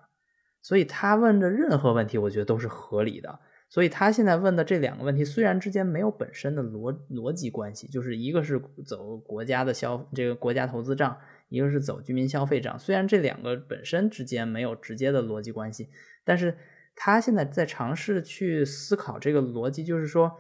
[0.63, 3.41] 所以他问的任何问题，我觉得都是合理的。
[3.69, 12.79] 所以他现在问的这两个问题，虽然之间没有本身的逻逻辑关系，就是一个是走国家的消这个国家投资账，一个是走居民消费账。
[12.79, 15.89] 虽然这两个本身之间没有直接的逻辑关系，
[16.25, 16.57] 但是
[16.95, 20.39] 他现在在尝试去思考这个逻辑，就是说。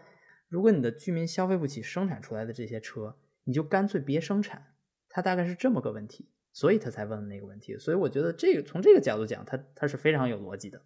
[0.48, 4.74] 如果你的居民消费不起生产出来的这些车，你就干脆别生产。
[5.08, 7.78] 他大概是这么个问题，所以他才问的那个问题。
[7.78, 10.82] 所以我觉得这个从这个角度讲，他他是非常有逻辑的。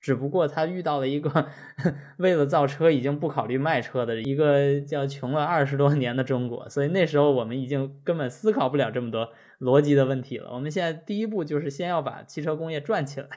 [0.00, 1.48] 只不过他遇到了一个
[2.18, 10.52] 为了造车已经不考虑卖车的一个叫穷了二十多年的中国，所以那时候我们已经根本思考不了这么多逻辑的问题了。
[10.52, 13.28] 我们现在第一步就是先要把汽车工业转起来。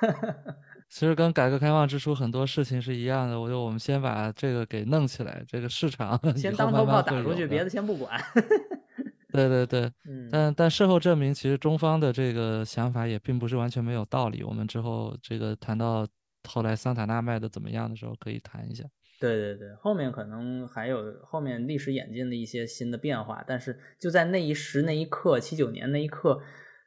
[0.90, 8.20] 其实跟改革开放之初很多事情是一样的，我就我们先把这个给弄起来，这个市场 先当头炮打出去，别的先不管。
[9.32, 9.92] 对对对，
[10.32, 14.42] 但但事后证明，其实中方的这个想法也并不是完全没有道理。
[14.42, 16.04] 我们之后这个谈到
[16.48, 18.82] 后来桑塔纳卖的怎么样的时候，可以谈一下。
[19.20, 26.42] 对对对，后面可能还有后面历史演进的一些新的变化，但是就在那一时那一刻，七九年那一刻。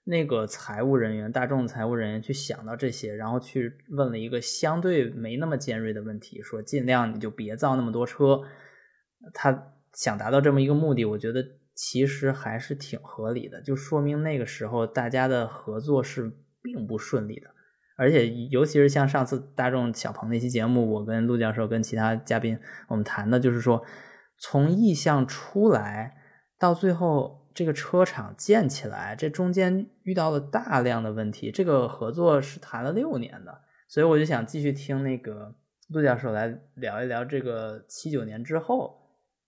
[0.05, 8.41] 那个财务人员，大众财务人员去想到这些，然后去问了一个相对没那么尖锐的问题，说尽量你就别造那么多车。
[9.33, 11.41] 他想达到这么一个目的，我觉得
[11.73, 16.29] 其实还是挺合理的，就说明那个时候大家的合作是
[16.61, 17.49] 并不顺利的。
[17.95, 23.85] 而且尤其是像上次大众小鹏那期节目，我跟陆教授跟其他嘉宾我们谈的就是说，
[24.37, 26.17] 从意向出来
[26.59, 27.42] 到最后。
[27.53, 31.51] 这个车厂建起来，这中间遇到了大量的问题。
[31.51, 35.55] 这个合作是谈了六年的，所以我就想继续听那个
[35.89, 38.99] 陆教授来聊一聊这个七九年之后，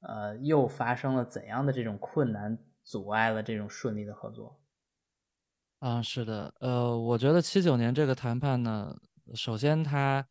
[0.02, 4.60] 呃，又发生了怎样的这种困难，阻碍了这种顺利的合作？
[5.80, 8.96] 啊，是的，呃，我觉得七九年这个谈判呢，
[9.34, 10.26] 首先它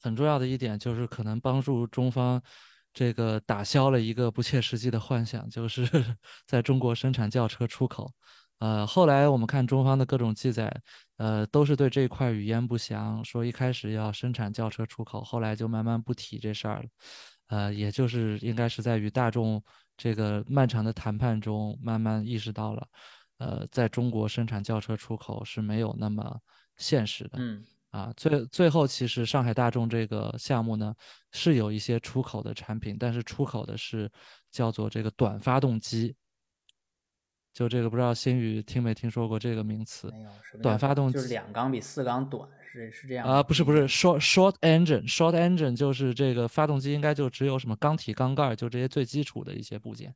[0.00, 2.40] 很重要的一点就是可能帮助中方
[2.92, 5.82] 这个打消了一个不切实际的幻想，就是
[6.46, 8.12] 在中国生产轿车出口。
[8.58, 10.70] 呃，后来我们看中方的各种记载，
[11.16, 16.88] 呃，都是对这一块语焉不详，说一开始要生产轿车出口，后来就慢慢不提这事儿了。
[17.48, 19.62] 呃，也就是应该是在与大众
[19.96, 22.86] 这个漫长的谈判中，慢慢意识到了，
[23.38, 26.38] 呃，在中国生产轿车出口是没有那么
[26.76, 27.38] 现实的。
[27.38, 30.94] 嗯，啊，最最后其实上海大众这个项目呢，
[31.32, 34.10] 是有一些出口的产品，但是出口的是
[34.50, 36.14] 叫做这个短发动机。
[37.52, 40.08] 就这个不知道新宇听没听说过这个名词？
[40.12, 40.30] 没有，
[40.62, 43.42] 短发动机就是两缸比四缸短，是是这样啊？
[43.42, 50.14] 不是不是，short short engine，short engine 就是这个发动机应该就只有什么缸体、缸盖，就这些最基础的一些部件。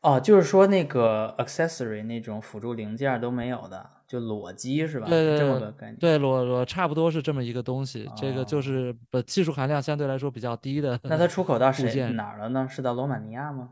[0.00, 5.06] 哦，就是说那个 accessory 那种辅助零件都没有的，就裸机是吧？
[5.08, 5.96] 对这么个概念。
[5.96, 11.00] 对裸裸差不多是这么一个东西，这个就是呃技术含量相对来说比较低的。
[11.04, 12.68] 那它出口到 谁件哪儿了呢？
[12.70, 13.70] 是到罗马尼亚吗？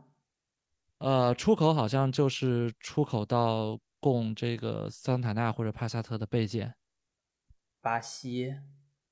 [0.97, 6.73] 呃，出口好像就是出口到供这个桑塔纳或者帕萨特的备件。
[7.81, 8.55] 巴西、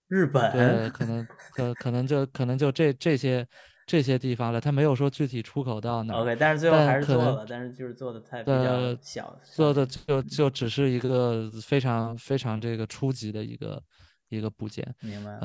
[0.07, 3.45] 日本，对，可能可可能就可能就这这些
[3.91, 6.13] 这些地方了，他没有说具体出口到哪。
[6.13, 13.83] OK，但是最后还是做了，但是就是做的太比较呃小，做的就就只是一个非常非常这个初级的一个
[14.29, 14.95] 一个部件。
[15.01, 15.37] 明白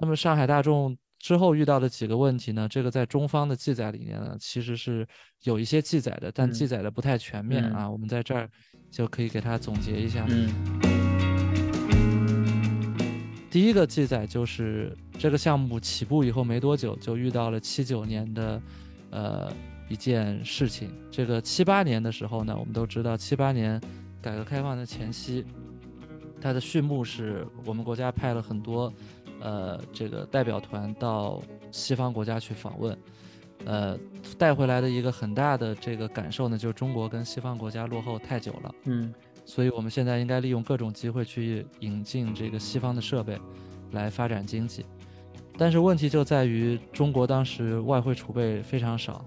[0.00, 2.66] 那么上海大众之后遇到的几个问题呢？
[2.66, 5.06] 这个在中方的记载里面呢，其实是
[5.42, 7.90] 有一些记载的，但嗯记载的不太全面嗯啊。
[7.90, 8.48] 我们在这儿
[8.90, 10.24] 就可以给它总结一下。
[10.30, 10.48] 嗯
[13.50, 18.62] 第一个记载就是这个项目起步以后没多久，就遇到了七九年的，
[19.10, 19.52] 呃
[19.88, 20.90] 一件事情。
[21.10, 23.80] 这个七八年的时候呢，我们都知道七八年
[24.20, 25.44] 改革开放的前夕，
[26.40, 28.92] 它的序幕是我们国家派了很多，
[29.40, 32.98] 呃这个代表团到西方国家去访问，
[33.64, 33.96] 呃
[34.36, 38.74] 带回来的一个很大的这个感受呢，就是中国跟西方国家落后太久了。
[38.84, 39.14] 嗯
[39.46, 43.38] 所以我们现在应该利用各种机会去引进这个西方的设备，
[43.92, 44.86] 来发展经济。
[45.56, 49.24] 但是问题就在于中国当时外汇储备非常少，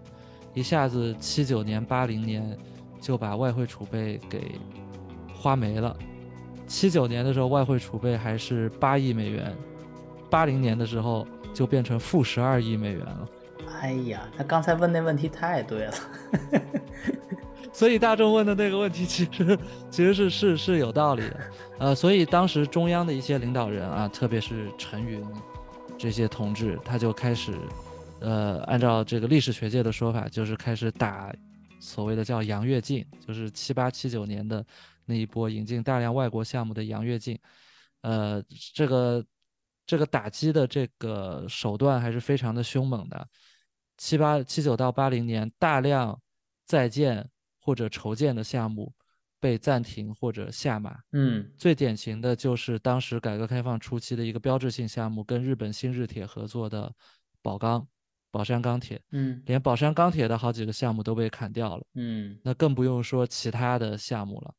[0.53, 2.57] 一下子七九年、八零年
[2.99, 4.59] 就把外汇储备给
[5.33, 5.95] 花没了。
[6.65, 9.55] 七九年的时候外汇储备还是八亿美元，
[10.29, 13.29] 八零年的时候就变成负十二亿美元了。
[13.81, 15.93] 哎呀，他刚才问那问题太对了。
[17.71, 19.59] 所以大众问的那个问题，其实
[19.91, 21.39] 其实是是是有道理的，
[21.77, 25.23] 呃，所以当时中央的一些领导人啊，特别是陈云
[25.97, 27.57] 这些同志，他就开始，
[28.19, 31.33] 呃，按照这个历史学界的说法，就是开始打
[31.79, 34.65] 所谓的叫洋跃进，就是七八七九年的
[35.05, 37.37] 那一波引进大量外国项目的洋跃进，
[38.01, 39.25] 呃，这个
[39.85, 43.27] 这个打击的这个手段还是非常的凶猛的，
[43.97, 46.19] 七八七九到八零年大量
[46.65, 47.27] 在建
[47.59, 48.93] 或者筹建的项目
[49.39, 50.99] 被暂停或者下马。
[51.11, 56.91] 嗯最典型的就是当时改革开放初期的一个标志性项目，跟日本新日铁合作的
[57.41, 57.87] 宝钢、
[58.31, 64.53] 宝山钢铁，嗯连宝山钢铁的好几个项目都被砍掉了，嗯那更不用说其他的项目了。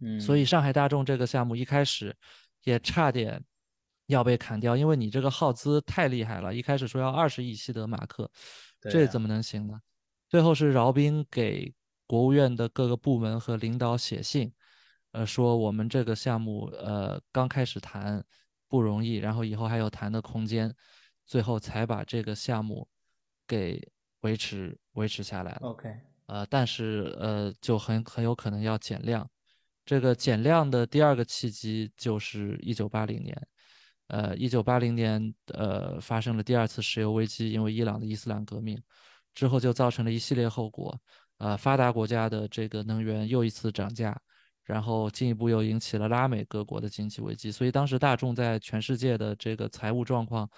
[0.00, 2.16] 嗯，所以上海大众这个项目一开始
[2.64, 3.42] 也差点
[4.06, 8.30] 要被砍掉，因为你这个耗资太厉害了，一开始说要二十亿西德马克，
[8.80, 9.78] 这怎么能行呢？
[10.28, 11.72] 最后是饶斌给
[12.10, 14.52] 国务院的各个部门和领导写信，
[15.12, 18.20] 呃，说我们这个项目呃刚开始谈
[18.66, 20.74] 不容易，然后以后还有谈的空间，
[21.24, 22.88] 最后才把这个项目
[23.46, 23.80] 给
[24.22, 25.60] 维持维持下来了。
[25.60, 25.88] OK，
[26.26, 29.30] 呃，但是呃，就很很有可能要减量。
[29.84, 33.48] 这个减量的第二个契机就是一九八零年，
[34.08, 38.82] 呃，一九八零年呃发生了第二次石油危机，因为伊朗的伊斯兰革命，
[39.34, 40.98] 之后就造成了一系列后果，
[41.38, 44.18] 呃，发达国家的这个能源又一次涨价，
[44.64, 50.48] 然后进一步又引起了拉美各国的经济危机，所以当时大众在全世界的这个财务状况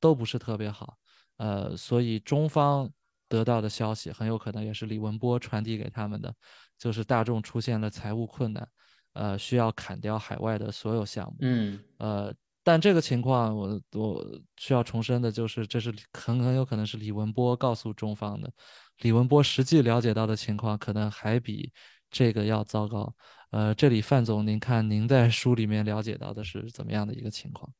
[0.00, 0.96] 都不是特别好，
[1.36, 2.90] 呃，所以中方
[3.28, 6.34] 得到的消息很有可能也是李文波传递给他们的，
[6.78, 8.68] 就是大众出现了财务困难，
[9.12, 11.78] 呃，需要砍掉海外的所有项目，嗯。
[11.98, 18.52] 呃，但这个情况我我需要重申的就是，这是很很有可能是李文波告诉中方的，
[18.98, 21.72] 李文波实际了解到的情况可能还比
[22.10, 23.14] 这个要糟糕。
[23.50, 27.72] 呃，这里范总，您看您在书里面了解到的是怎么样的一个情况？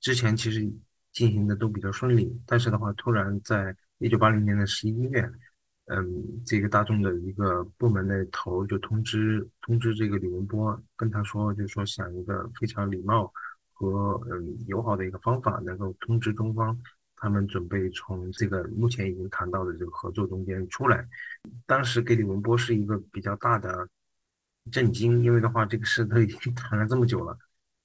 [0.00, 0.60] 之前其实
[1.12, 2.36] 进行的都比较顺利。
[2.46, 5.30] 但是的话，突然在一九八零年的十一月，
[5.86, 13.30] 嗯，这个大众的一个部门的头就通知通知这个李文波，跟他说，就是说想一个非常礼貌
[13.74, 16.78] 和嗯友好的一个方法，能够通知中方，
[17.16, 21.06] 他们准备从这个目前已经谈到的这个合作中间出来。
[21.66, 23.86] 当时给李文波是一个比较大的
[24.72, 27.38] 震惊，因为的话，这个事都已经 谈了这么久了，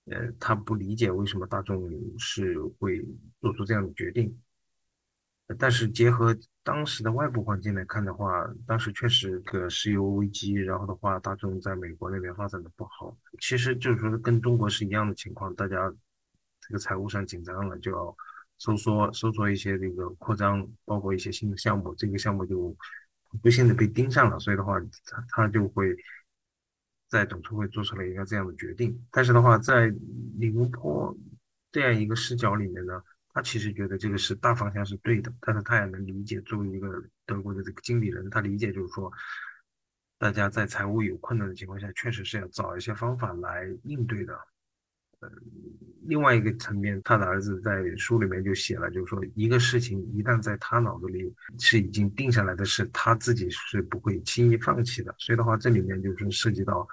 [0.05, 3.05] 呃，他不理解为什么大众是会
[3.41, 4.39] 做出这样的决定。
[5.57, 15.91] 但是结合当时的外部环境来看的话，当时确实个石油危机，然后的话，大众在美国那边发展的不好，其实就是说跟中国是一样的情况，大家
[16.61, 18.15] 这个财务上紧张了，就要
[18.59, 22.75] 收缩收缩一些这个扩张，包括一些新的项目，这个项目就
[23.41, 25.95] 不幸的被盯上了，所以的话，他他就会
[27.07, 29.03] 在董事会做出了一个这样的决定。
[29.09, 29.91] 但是的话，在
[30.37, 31.17] 李波
[31.71, 33.01] 这样一个视角里面呢？
[33.33, 39.11] 他其实觉得这个是大方向是对的，但是他也能理解，作为一个德国的这个经理人，他理解就是说，
[40.17, 44.33] 大家在财务有困难的情况下，确实是要找一些方法来应对的。
[45.21, 45.29] 呃，
[46.03, 55.13] 另外一个层面，他的儿子在书里面就写了，就是说，一个事情一旦在他脑子里是已经定下来的事，他自己是不会轻易放弃的。
[55.17, 56.87] 所以的话，这里面就是涉及到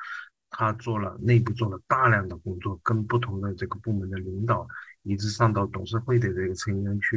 [0.51, 4.67] 他做了内部做了大量的工作，跟不同的这个部门的领导。
[5.07, 7.17] 一直上到董事会的这个成员去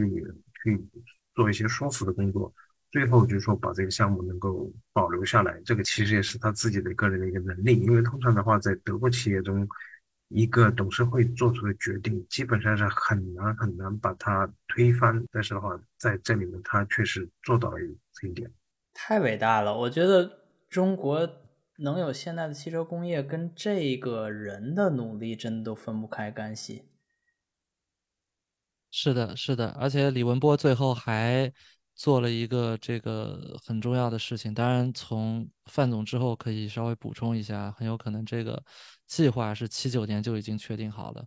[0.63, 0.87] 去
[1.33, 2.53] 做一些说服的工作，
[2.91, 7.79] 最后就是说把这个项目能够保留下来，这个其实也是他自己的个人的一个能力。
[7.79, 9.67] 因为通常的话，在德国企业中，
[10.27, 15.23] 一个董事会做出的决定基本上是很难很难把它推翻。
[15.31, 17.77] 但是的话，在这里面他确实做到了
[18.13, 18.51] 这一点，
[18.93, 19.75] 太伟大了！
[19.75, 20.29] 我觉得
[20.69, 21.27] 中国
[21.77, 26.83] 能有现在的汽车工业，跟这个人的努力真的都分不开干系。
[28.91, 31.51] 是的，是的，而且李文波最后还
[31.95, 34.51] 做了一个这个很重要的事情。
[34.51, 38.61] 当然，从范总之后可以稍微补充一下，很有可能这个
[39.05, 41.23] 计划是七九年就已经确定好了。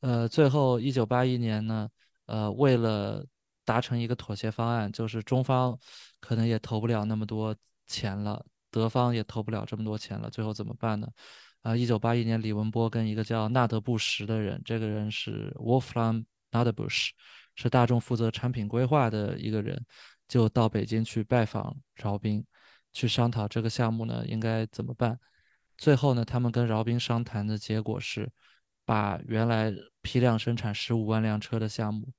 [0.00, 1.88] 呃，最后一九八一年呢，
[2.26, 3.24] 呃，为了
[3.64, 5.78] 达成一个妥协方案，就是中方
[6.20, 7.54] 可能也投不了那么多
[7.86, 11.08] 钱了，德方也投不了这么多钱了，最后怎么办呢？
[11.62, 16.24] 啊，一九八一年，李文波跟一个叫纳德布什的人，这个人是 Wolfram。
[16.54, 17.10] Nader Bush
[17.56, 19.84] 是大众负责产品规划的一个人，
[20.28, 22.46] 就到北京去拜访饶斌，
[22.92, 25.18] 去商讨这个项目呢应该怎么办。
[25.76, 28.30] 最后呢，他们跟饶斌商谈的结果是，
[28.84, 32.12] 把原来批量生产十五万辆车的项目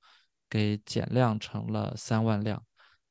[0.50, 2.62] 给减量成了三万辆，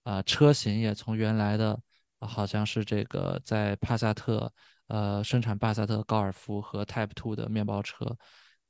[0.03, 1.82] 啊，车型也从原来的
[2.19, 4.53] 好像是这个在帕萨特，
[4.88, 8.15] 呃，生产帕萨特、高尔夫和 Type Two 的面包车，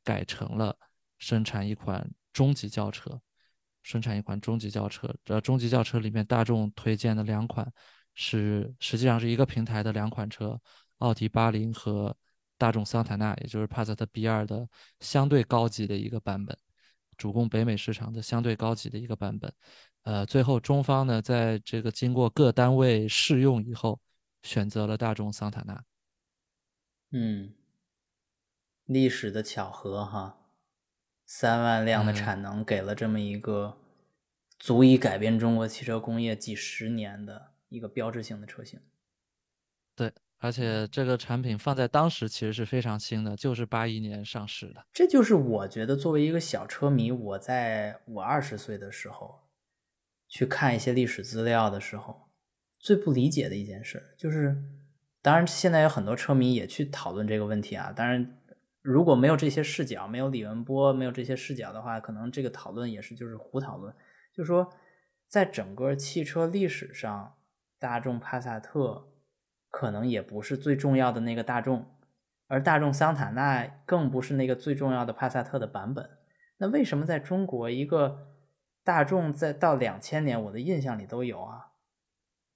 [0.03, 0.77] 改成了
[1.17, 2.09] 生产一款。
[2.35, 3.09] 中级轿车
[3.81, 7.71] 生产一款中级轿车，这中级轿车里面大众推荐的两款
[8.13, 10.59] 是实际上是一个平台的两款车，
[10.97, 12.13] 奥迪八零和
[12.57, 14.67] 大众桑塔纳，也就是帕萨特 B 二的
[14.99, 16.57] 相对高级的一个版本，
[17.15, 19.53] 主攻北美市场的相对高级的一个版本。
[20.03, 24.01] 呃，最后中方呢，在这个经过各单位试用以后，
[24.43, 25.83] 选择了大众桑塔纳。
[27.11, 27.53] 嗯，
[28.85, 30.41] 历史的巧合哈。
[31.25, 33.77] 三万辆的产能，给了这么一个
[34.59, 38.79] 足以改变中国汽车工业几十年的一个标志性的车型。
[39.95, 44.85] 对，而且这个产品放在当时其实是非常新的，就是八一年上市的。
[44.93, 49.39] 这就是我觉得作为一个小车迷，我在我二十岁的时候
[50.27, 52.29] 去看一些历史资料的时候，
[52.77, 54.55] 最不理解的一件事，就是
[55.23, 58.37] 当然现在有很多车迷也去讨论这个问题啊，当然。
[58.85, 63.91] 如果没有这些视角，没有李文波，没有这些视角的话，可能这个讨论也是就是胡讨论。
[64.31, 64.71] 就是说，
[65.27, 67.35] 在整个汽车历史上，
[67.79, 69.07] 大众帕萨特
[69.71, 71.97] 可能也不是最重要的那个大众，
[72.45, 76.07] 而大众桑塔纳更不是那个最重要的帕萨特的版本。
[76.57, 78.27] 那为什么在中国，一个
[78.83, 81.71] 大众在到两千年，我的印象里都有啊，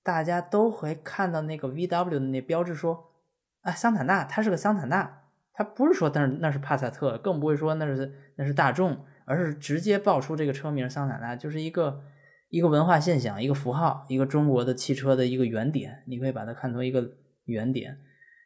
[0.04, 3.16] 大家都会看到那个 VW 的那标志，说
[3.62, 5.16] 啊，桑塔纳，它是个桑塔纳。
[5.60, 12.02] 他不是说，但是那是帕萨特，更不会说那是那是大众，而是直接报出这个车名桑塔纳，就是一个
[12.48, 17.12] 一个文化现象，一个符号，一个中国的汽车的一个原点，你可以把它看作一个
[17.44, 17.98] 原点，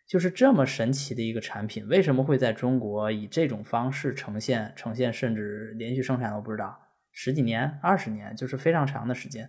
[0.08, 4.74] 就是这么神奇的一个产品，为什么会在中国以这种方式呈现？
[4.76, 6.76] 呈现甚至连续生产都不知道
[7.12, 9.48] 十几年、二十年，就是非常长的时间。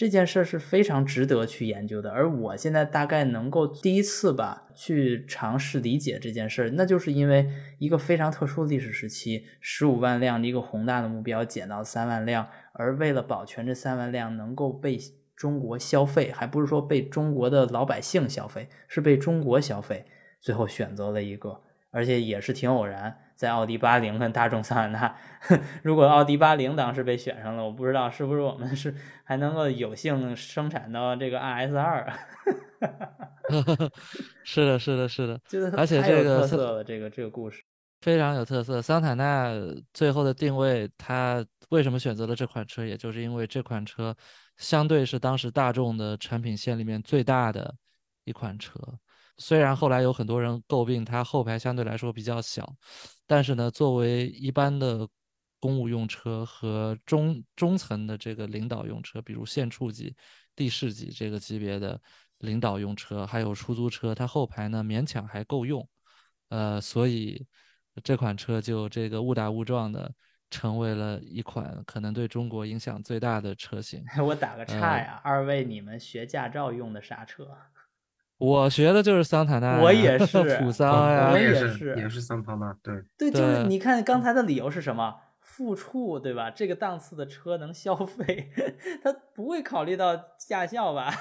[0.00, 2.10] 这件事是非常值得去研究的。
[2.10, 14.98] 而我现在大概能够第一次吧去尝试理解这件事，那就是因为一个非常特殊的历史时期，十五万辆的一个宏大的目标减到三万辆，而为了保全这三万辆能够被
[15.36, 20.06] 中国消费，还不是说被中国的老百姓消费，是被中国消费，
[20.40, 23.18] 最后选择了一个，而且也是挺偶然。
[23.40, 25.16] 在奥迪八零跟大众桑塔纳，
[25.82, 32.12] 如果奥迪八零当时被选上了，我不知道是不是我们是还能够有幸生产到这个 RS 二。
[34.44, 35.40] 是的，是的，是的，
[35.74, 37.64] 而且这个特色的这个这个故事
[38.02, 38.82] 非常有特色。
[38.82, 39.50] 桑塔纳
[39.94, 42.84] 最后的定位，它为什么选择了这款车？
[42.84, 44.14] 也就是因为这款车
[44.58, 47.74] 相对是当时大众的产品线里面最大的
[48.24, 48.78] 一款车。
[49.38, 52.70] 虽然后来有很多人诟病它后排相对来说比较小，
[53.30, 55.08] 但是呢，作为一般的
[55.60, 60.16] 公务用车和中中层的这个领导用车，比如县处级、
[60.56, 62.00] 地市级这个级别的
[62.38, 65.88] 领导用车，还有出租车，它后排呢勉强还够用，
[66.48, 67.46] 呃，所以
[68.02, 70.12] 这款车就这个误打误撞的
[70.50, 74.04] 成为了一款可能对中国影响最大的车型。
[74.26, 77.56] 我打个岔呀，二位你们学驾照用的啥车？
[78.40, 85.14] 我学的就是桑塔纳，我也是 普桑呀，我也是也是桑塔纳，对对，就是你看刚才的理由是什么？
[85.42, 86.50] 付处对吧？
[86.50, 88.50] 这个档次的车能消费，
[89.04, 91.12] 他不会考虑到驾校吧？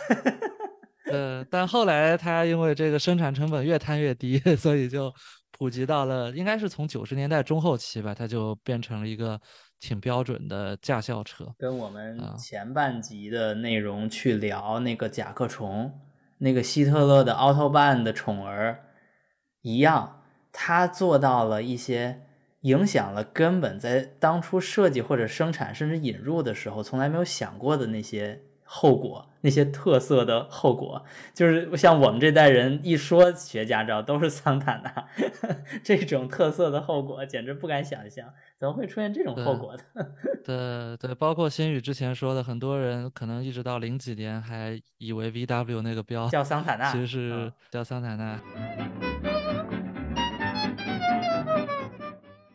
[1.11, 5.11] 呃，但后来他因为这个生产成本越摊越低，所以就
[5.51, 9.37] 普及到了，应该是从九十年代中后期吧，它就变成了一个
[9.79, 11.45] 挺标准的驾校车。
[11.57, 15.91] 跟我们前半集的内容去聊那个甲壳虫。
[16.39, 18.85] 那个希特勒的奥特曼的宠儿
[19.61, 22.21] 一样，他做到了一些
[22.61, 28.41] 影响了根本在当初设计或者生产甚至引入的时候从来没有想过的那些
[28.71, 31.03] 后果，那些特色的后果，
[31.33, 35.07] 就是像我们这代人一说学驾照都是桑塔纳，
[35.83, 38.31] 这种特色的后果简直不敢想象。
[38.59, 39.83] 怎么会出现这种后果的？
[40.45, 48.39] 对对，包括新宇之前说的，很多人可能一直到零几年还以为 VW 那个标叫桑塔纳，其实是叫桑塔纳。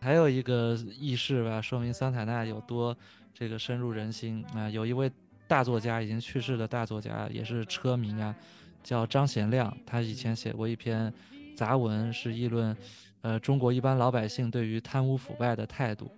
[0.01, 2.97] 还有一个轶事吧，说明桑塔纳有多
[3.33, 4.69] 这个深入人心啊！
[4.69, 5.11] 有一位
[5.47, 8.35] 大作家已经去世的大作家，也是车迷啊，
[8.83, 11.13] 叫张贤亮，他以前写过一篇
[11.57, 12.77] 杂文，是议论。
[13.23, 16.11] 呃，中国一般老百姓对于贪污腐败的态度，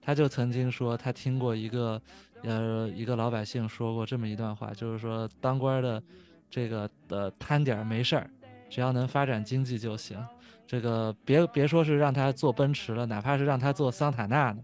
[0.00, 2.00] 他就曾经说，他听过一个，
[2.44, 6.00] 呃，一个老百姓说过这么一段话，就是说，当官的，
[6.48, 8.30] 这个的贪点没事儿，
[8.70, 10.24] 只要能发展经济就行。
[10.64, 14.62] 这个别别说是让他坐奔驰了，哪怕是让他坐桑塔纳呢，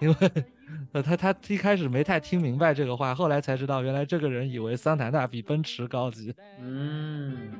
[0.00, 0.44] 因为，
[0.92, 6.34] 呃，他他一开始没太听明白这个话，后来才知道，原来这个人以为桑塔纳比奔驰高级。
[6.60, 7.52] 嗯。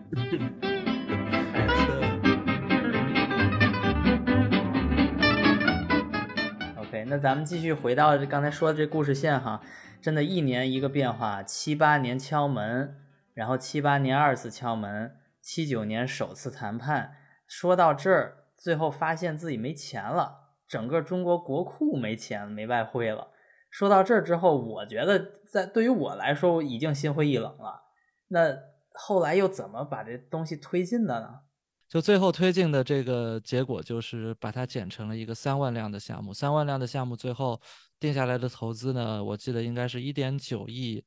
[6.79, 9.61] OK，那咱们继续回到刚才说的这故事线哈，
[10.01, 12.97] 真的，一年一个变化，七八年敲门，
[13.35, 17.13] 然后七八年二次敲门，七九年首次谈判，
[17.47, 23.29] 说到这儿，最后发现自己没钱了，整个中国国库没钱，没外汇了。
[23.71, 27.83] 说到这儿之后，我觉得在对于我来说已经心灰意冷了。
[28.29, 28.55] 那
[28.93, 31.41] 后来又怎么把这东西推进的呢？
[31.89, 36.35] 就最后推进的这个结果，就是把它减成了一个三万辆的项目。
[36.35, 37.59] 三万辆的项目最后
[37.99, 41.03] 定下来的投资呢，我记得应该是一点九亿，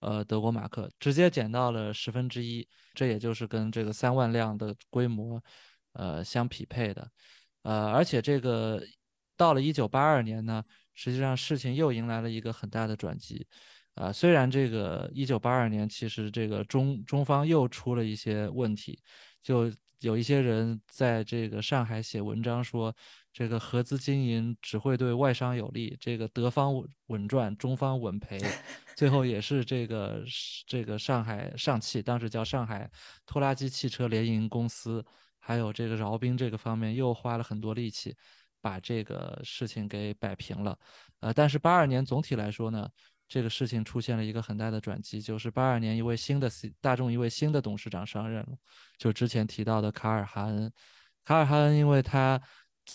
[0.00, 2.68] 呃，德国马克，直接减到了十分之一。
[2.92, 5.40] 这也就是跟这个三万辆的规模，
[5.92, 7.08] 呃，相匹配的。
[7.62, 8.82] 呃，而且这个
[9.36, 10.64] 到了一九八二年呢，
[10.94, 13.46] 实际上事情又迎来了一个很大的转机。
[13.94, 19.02] 啊，虽然这个一九八二年其实这个中中方又出了一些问题，
[19.42, 19.72] 就。
[20.00, 22.94] 有一些人在这个上海写文章说，
[23.32, 26.70] 这个合资经营只会对外商有利，这个德方
[27.06, 28.38] 稳赚，中方稳赔，
[28.94, 30.22] 最后也是这个
[30.66, 32.88] 这个上海上汽，当时叫上海
[33.24, 35.02] 拖拉机汽车联营公司，
[35.38, 38.14] 还有这个饶斌这个方面又花了很多力气，
[38.66, 40.76] 把这个事情给摆平了。
[41.20, 42.88] 呃，但是八二年总体来说呢？
[43.28, 48.56] 这个事情出现了一个很大的转机，就是八二年一位新的 C 大众一位新的董事长上任了，
[48.98, 50.72] 就之前提到的卡尔哈恩。
[51.24, 52.40] 卡尔哈恩因为他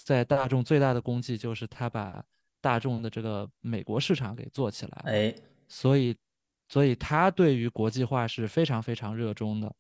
[0.06, 2.24] 在大众最大的功绩就是他把
[2.62, 5.36] 大众的这个美国市场给做起来，哎，
[5.68, 6.16] 所以
[6.68, 9.74] 所以他对于国际化是非常非常热衷的。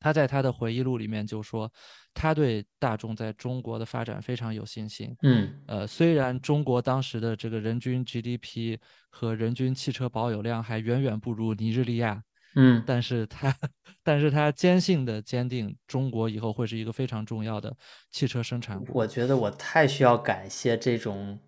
[0.00, 1.70] 他在他的回忆录里面就说，
[2.12, 5.14] 他对大众在中国的发展非常有信心。
[5.22, 8.78] 嗯呃，虽然中国当时的这个人均 GDP
[9.10, 12.22] 和人均汽车保有量还远远不如尼日利亚，
[12.56, 13.54] 嗯但是他，
[14.02, 17.76] 但是他坚信的坚定，中国以后会是一个非常重要的
[18.10, 19.02] 汽车生产国。
[19.02, 21.38] 我觉得我太需要感谢这种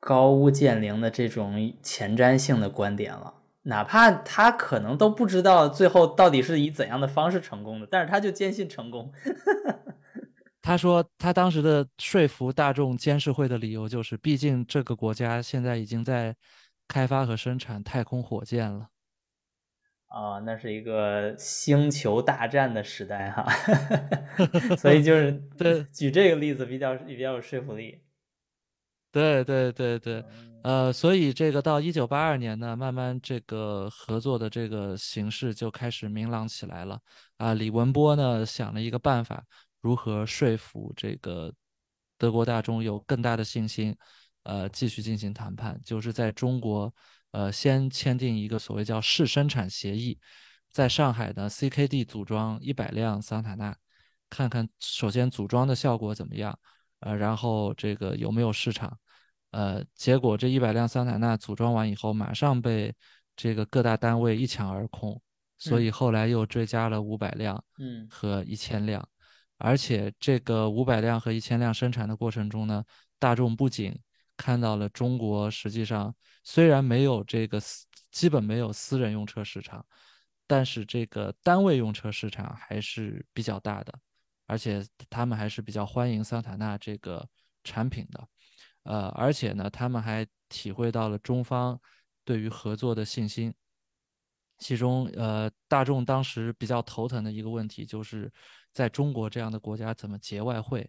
[0.00, 3.34] 高屋建瓴的这种前瞻性的观点了。
[3.64, 9.12] 哪怕他可能都不知道最后到底是以怎样的方式成功的，但是他就坚信成功。
[10.62, 16.34] 他说，他当时的说服大众监事会的理由就是，毕竟这个国家现在已经在
[16.88, 18.88] 开发和生产太空火箭了。
[20.08, 23.44] 啊，那是一个星球大战的时代哈，
[24.78, 28.03] 所以就是对举这个例子比较比较有说服力。
[29.14, 30.24] 对对对对，
[30.64, 37.00] 呃，所以这个到一九八二年呢，慢慢这个合作的这个形势就开始明朗起来了。
[37.36, 39.44] 啊，李文波呢想了一个办法，
[39.80, 41.54] 如何说服这个
[42.18, 43.96] 德国大众有更大的信心，
[44.42, 46.92] 呃，继续进行谈判，就是在中国，
[47.30, 50.18] 呃，先签订一个所谓叫试生产协议，
[50.72, 53.76] 在上海呢，CKD 组装一百辆桑塔纳，
[54.28, 56.58] 看看首先组装的效果怎么样，
[56.98, 58.98] 呃，然后这个有没有市场。
[59.54, 62.92] 呃，结果这一百辆桑塔纳组装完以后，马上被
[63.36, 65.22] 这个各大单位一抢而空，
[65.58, 69.08] 所以后来又追加了五百辆，嗯和一千辆，
[69.56, 72.84] 而且这个五百辆和一千辆生产的过程中呢，
[73.20, 73.96] 大众不仅
[74.36, 79.86] 看到了中国实际上虽然没有这个私，基本没有私人用车市场，
[80.48, 83.94] 但是这个单位用车市场还是比较大的，
[84.48, 87.24] 而且他们还是比较欢迎桑塔纳这个
[87.62, 88.28] 产品的。
[88.84, 91.78] 呃，而且呢，他们还体会到了中方
[92.24, 93.52] 对于合作的信心。
[94.58, 98.32] 其中，呃，大众当时比较头疼的一个问题，就是
[98.72, 100.88] 在中国这样的国家怎么结外汇。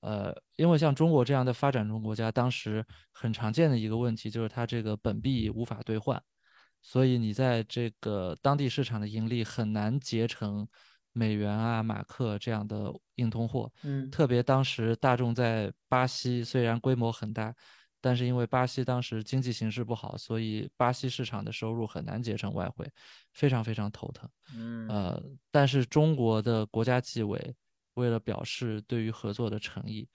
[0.00, 6.22] 呃，因为像中国这样的发展中国家，当时很常见的一个问题就是它这个本币无法兑换，
[6.80, 10.66] 所以你在这个当地市场的盈利很难结成
[11.12, 13.70] 美元啊、马克这样的硬通货。
[13.82, 17.54] 嗯特别当时大众在巴西虽然规模很大，
[18.00, 22.90] 但是因为巴西当时经济形势不好，所以巴西市场的收入很难结成外汇，
[23.32, 24.28] 非常非常头疼。
[24.54, 27.54] 嗯呃，但是中国的国家纪委
[27.94, 30.08] 为了表示对于合作的诚意，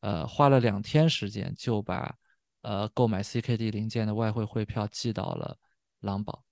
[0.00, 2.14] 呃，花了两天时间就把
[2.62, 5.56] 呃购买 CKD 零件的外汇汇票寄到了
[6.00, 6.44] 狼堡。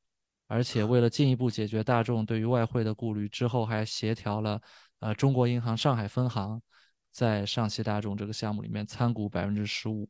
[0.48, 4.60] 而且为了进一步解决大众对于外汇的顾虑，之后还协调了
[4.98, 6.60] 呃中国银行上海分行
[7.12, 10.08] 在上汽大众这个项目里面参股百分之十五，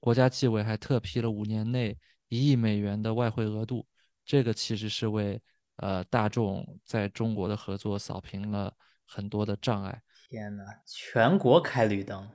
[0.00, 1.96] 国家纪委还特批了五年内
[2.28, 3.86] 一亿美元的外汇额度，
[4.24, 5.40] 这个其实是为
[5.76, 8.74] 呃大众在中国的合作扫平了
[9.06, 10.02] 很多的障碍。
[10.28, 12.28] 天呐，全国开绿灯。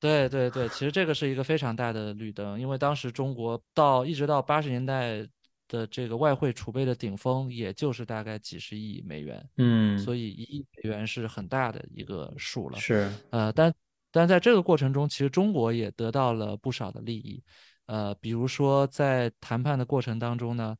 [0.00, 5.26] 对对对，其实这个是一个非常大的绿灯，因为当时中国到一直到八十年代
[5.68, 12.80] 的这个外汇储备的顶峰，也就是大概几十亿美元，嗯，所以一亿美元是很大的一个数了。
[12.80, 13.72] 是呃，但
[14.10, 17.42] 但在这个过程中，其实中国也得到了不少的利益。
[17.86, 20.76] 呃，比如说在谈判的过程当中呢，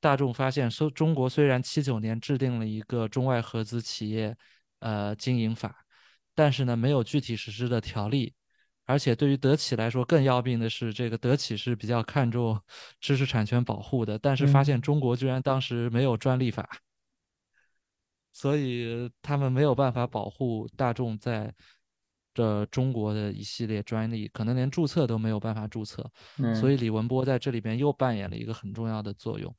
[0.00, 4.36] 大众发现说中国虽然七九年制定了一个中外合资企业
[4.80, 5.84] 呃经营法，
[6.34, 8.34] 但是呢没有具体实施的条例。
[8.90, 12.60] 而且对于德企来说，更要命的是，这个德企是比较看重
[13.00, 16.68] 知识产权保护的，但是发嗯现中国居然当时没有专利法，
[18.32, 21.54] 所以他们没有办法保护大众在
[22.34, 26.04] 这中国的一系列专利，可能连注册都没有办法注册。
[26.38, 29.54] 嗯，所以李文波在这里边又扮演了一个很重要的作用，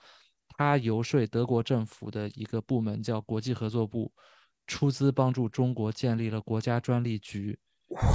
[0.57, 4.11] 他游说德国政府的一个部门叫国际合作部，
[4.67, 7.57] 出资帮助中国建立了国家专利局，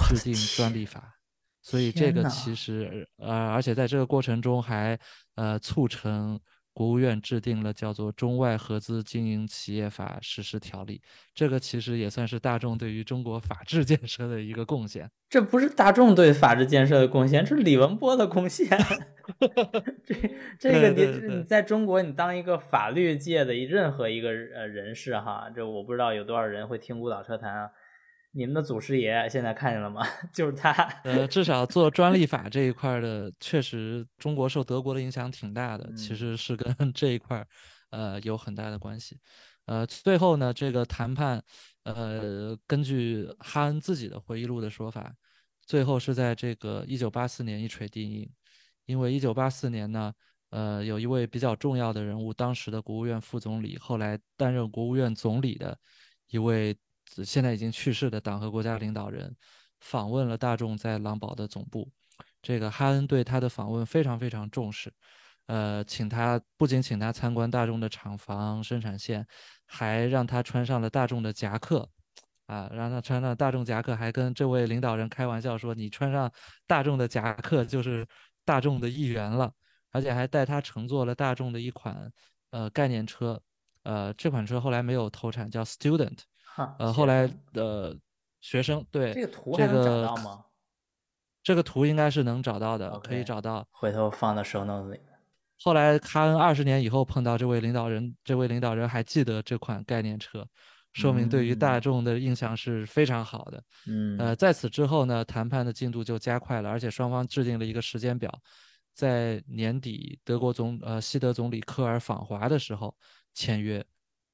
[0.09, 1.15] 制定专利法。
[1.63, 4.97] 所以这个其实呃，而且在这个过程中还
[5.35, 6.39] 呃促成
[6.73, 11.01] 国务院制定了叫做《中外合资经营企业法实施条例》，
[11.35, 15.11] 这个其实也算是大众对于中国法治建设的一个贡献。
[15.29, 18.69] 这不是大众对法治建设的贡献，这是李文波的贡献。
[20.07, 20.15] 这
[20.61, 27.71] 这个你你在中国，你当一个法律界的任何一个呃人士哈，这我不知道有多少人会听孤岛车谈啊。
[28.37, 30.07] 你们的祖师爷现在看见了吗？
[30.31, 30.71] 就是他。
[31.05, 37.49] 呃，至少做专利法这一块儿的，确实中国受德国的影响挺大的，嗯其实是跟 这一块儿
[37.89, 39.19] 呃有很大的关系。
[39.65, 41.43] 呃，最后呢，这个谈判，
[41.85, 45.15] 呃，根据哈恩自己的回忆录的说法，
[45.65, 48.31] 最后是在这个一九八四年一锤定音，
[48.85, 50.13] 因为一九八四年呢，
[50.51, 55.77] 呃，有一位比较重要的人物，当时的国务院副总理，后来担任国务院总理的
[56.29, 56.77] 一位
[57.25, 59.35] 现在已经去世的党和国家领导人，
[59.81, 61.91] 访问了大众在狼堡的总部。
[62.43, 64.93] 这个哈恩对他的访问非常非常重视，
[65.47, 69.27] 呃，请他不仅请他参观大众的厂房生产线，
[69.67, 71.89] 还让他穿上了大众的夹克，
[72.47, 76.31] 啊，让他穿上大众夹克，还跟这位领导人开玩笑说：“你穿上
[76.67, 78.07] 大众的夹克就是
[78.45, 79.53] 大众的一员了。”
[79.93, 82.13] 而且还带他乘坐了大众的一款
[82.51, 83.41] 呃概念车，
[83.83, 86.19] 呃，这款车后来没有投产，叫 Student，
[86.79, 87.97] 呃，后来的
[88.41, 90.45] 学生对这个图还能找到吗？
[91.43, 94.99] 这个图应该是能找到的，可以找到，回头放到 show notes 里。
[95.63, 100.47] 后来哈恩二十年以后碰到这位领导人，这位领导人还记得这款概念车，
[100.93, 103.63] 说明对于大众的印象是非常好的。
[103.87, 108.31] 嗯，呃，在此之后呢，谈判的进度就加快了，而且双方制定了一个时间表，
[108.93, 112.95] 在年底德国总呃西德总理科尔访华的时候
[113.35, 113.85] 签约。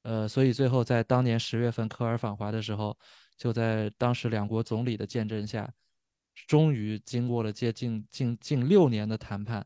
[0.02, 2.96] 呃，所以最后在当年十月份科尔访华的时候，
[3.36, 5.72] 就在当时两国总理的见证下。
[6.48, 9.64] 终于经过了接近近近六年的谈判，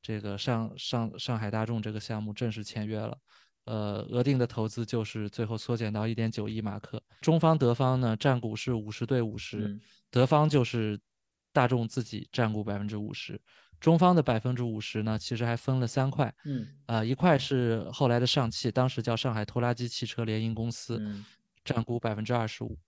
[0.00, 3.18] 这个上上上海大众这个项目正式签约了。
[3.64, 7.02] 呃，额定的投资就是最后缩减到一点九亿马克。
[7.20, 9.76] 中方德方呢，占股是五十对五十，
[10.08, 11.00] 德方就是
[11.52, 13.40] 大众自己占股百分之五十。
[13.84, 16.34] 中方的百分之五十呢，其实还分了三块。
[16.46, 20.98] 嗯，啊，一块是后来的上汽，当时叫上海拖拉机汽车联营公司，
[21.62, 22.78] 占股百分之二十五。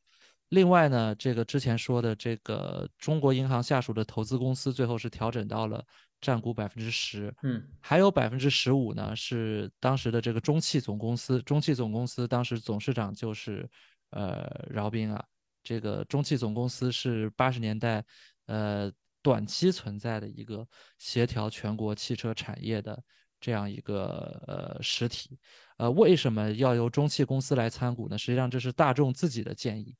[0.49, 5.85] 另外呢，这个之前说的这个中国银行下属的投资公司，最后是调整到了
[6.19, 7.31] 占股百分之十。
[7.43, 11.43] 嗯，还有百分之十五呢，是当时的这个中汽总公司。
[11.43, 13.69] 中汽总公司当时董事长就是
[14.13, 15.23] 呃饶斌啊。
[15.63, 18.03] 这个中汽总公司是八十年代
[18.47, 18.91] 呃
[19.27, 20.65] 短期存在的一个
[20.99, 23.03] 协调全国汽车产业的
[23.41, 25.37] 这样一个呃实体。
[25.79, 28.17] 呃，为什么要由中汽公司来参股呢？
[28.17, 29.97] 实际上这是大众自己的建议。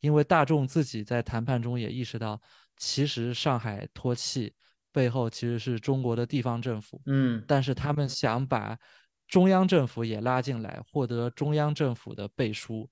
[0.00, 2.42] 因为大众自己在谈判中也意识到，
[2.76, 4.52] 其实上海脱气
[4.90, 8.76] 背后其实是中国的地方政府，嗯，但是他们想把
[9.28, 12.90] 中央政府也拉进来，获得中央政府的背书，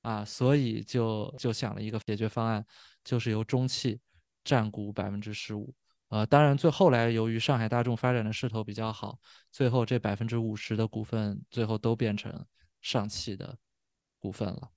[0.00, 2.64] 啊，所以就就想了一个解决方案，
[3.04, 4.00] 就是由中汽
[4.48, 5.74] 占股百分之十五，
[6.08, 9.18] 呃，当然最后来由于上海大众发展的势头比较好，
[9.52, 12.32] 最后这百分之五十的股份最后都变成
[12.80, 13.54] 上汽的
[14.18, 14.70] 股份了，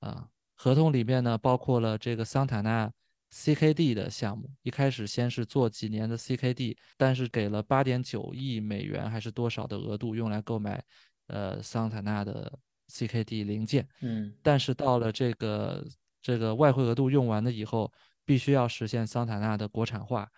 [0.00, 0.28] 啊。
[0.56, 2.92] 合同里面呢，包括了这个桑塔纳
[3.32, 4.48] CKD 的项目。
[4.62, 10.84] 一开始先是做几年的 CKD，但是给了八点九亿美元还是多少的额度用来购买，
[11.28, 12.52] 呃，桑塔纳的
[12.88, 13.88] CKD 零件。
[14.02, 15.84] 嗯，但是到了这个
[16.22, 17.92] 这个外汇额度用完了以后，
[18.24, 20.28] 必须要实现桑塔纳的国产化。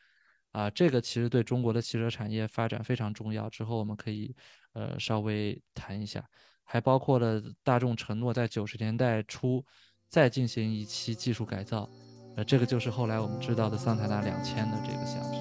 [0.53, 3.49] 啊，这个其实对中国的汽车产业发展非常重要。
[3.51, 4.34] 之后我们可以
[4.72, 6.24] 呃稍微谈一下，
[6.64, 9.64] 还包括了大众承诺在九十年代初。
[10.09, 11.91] 再进行一期技术改造，
[12.37, 15.34] 呃，这个就是后来我们知道的桑塔纳两千的这个项目。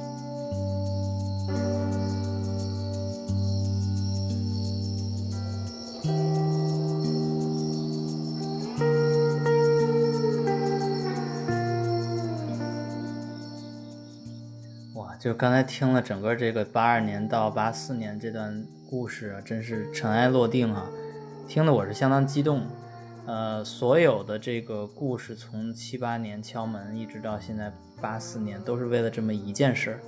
[15.26, 20.88] 就刚才听了整个这个八二年到八四年这段故事啊，真是尘埃落定啊，
[21.48, 22.62] 听得我是相当激动。
[23.26, 30.00] 呃，所有的这个故事从七八年敲门一直到现在八四年，都是为了这么一件事儿。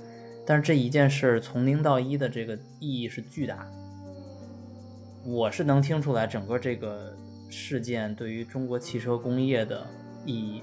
[0.46, 3.66] 但是这一件事从零到一的这个意义是巨大。
[5.24, 7.12] 我是能听出来整个这个
[7.50, 9.84] 事件对于中国汽车工业的
[10.24, 10.62] 意义。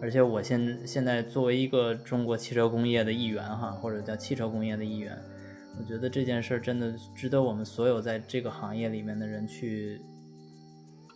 [0.00, 5.16] 而且我现现在作为一个中国汽车工业的一员哈，或者叫汽车工业的一员，
[5.78, 10.00] 我觉得这件事儿真的值得我们所有在这个行业里面的人去。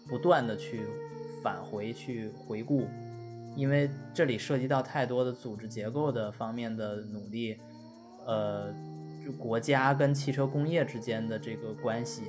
[0.08, 0.82] 不断的去
[1.42, 2.88] 返回去回顾，
[3.56, 7.56] 因为这里涉及到太多的组织结构的方面的努力，
[8.26, 8.74] 呃，
[9.24, 12.24] 就国家跟汽车工业之间的这个关系，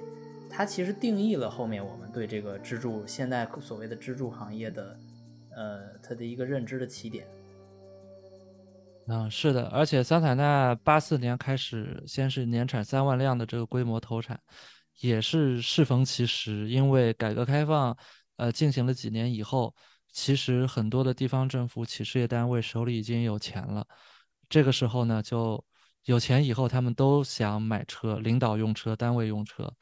[0.47, 4.95] 它其实定义了后面我们对这个支柱现在所谓的支柱行业的，
[5.56, 7.28] 呃，他的一个认知的起点。
[9.08, 14.39] 嗯，是的，而且桑塔纳八四年开始，先是年产三万辆的这个规模投产。
[14.99, 17.97] 也是适逢其时，因为改革开放，
[18.36, 19.74] 呃，进行了几年以后，
[20.12, 23.86] 其实很多的地方政府、企事业单位手里已经有钱了。
[24.47, 25.62] 这个时候呢，就
[26.06, 29.74] 有钱以后，他们都想买车，领导用车、单位用车。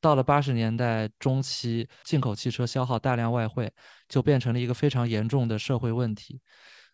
[0.00, 3.72] 到了八十年代中期，进口汽车消耗大量外汇，
[4.08, 6.40] 就变成了一个非常严重的社会问题。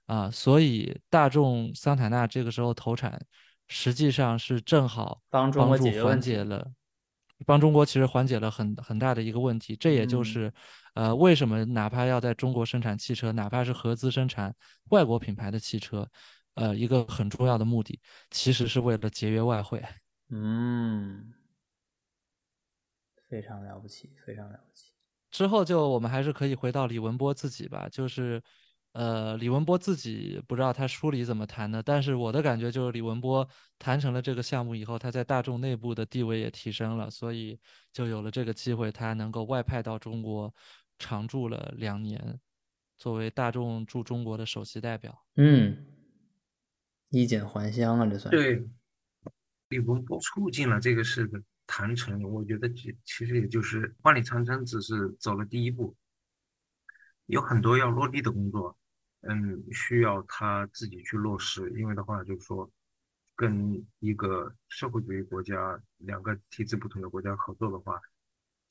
[0.06, 3.20] 啊，所以大众桑塔纳这个时候投产，
[3.66, 6.70] 实际上是正好帮助缓解了。
[7.44, 9.76] 帮中国其实缓解了很很大的一个问题。
[9.76, 10.50] 这也就是，
[10.94, 14.54] 呃，为什么哪怕要在中国生产汽车，哪怕是合资生产
[14.90, 16.08] 外国品牌的汽车，
[16.54, 18.00] 呃，一个很重要的目的，
[18.30, 19.84] 其实是为了节约外汇。
[20.30, 21.30] 嗯，
[23.28, 24.92] 非常了不起，非常了不起。
[25.30, 28.42] 之后就我们还是可以回到李文波自己吧，就是。
[28.92, 33.46] 呃，李文波自己不知道他书里怎么谈的，但是我的感觉就是李文波
[33.78, 37.60] 谈成了这个项目以后，他在大众内部的地位也提升了，所以
[37.92, 40.50] 就有了这个机会，他能够外派到中国
[40.98, 42.40] 常驻了两年，
[42.96, 45.26] 作为大众驻中国的首席代表。
[45.34, 45.76] 嗯，
[47.10, 48.66] 衣锦还乡啊，这算对。
[49.68, 51.38] 李文波促进了这个事的
[51.76, 55.94] 长城，我觉得其其实也就是万里长城只是走了第一步，
[57.26, 58.74] 有很多要落地的工作。
[59.20, 62.70] 嗯，需要他自己去落实，因为的话就是说，
[63.34, 68.00] 跟一个社会主义国家两个体制不同的国家合作的话，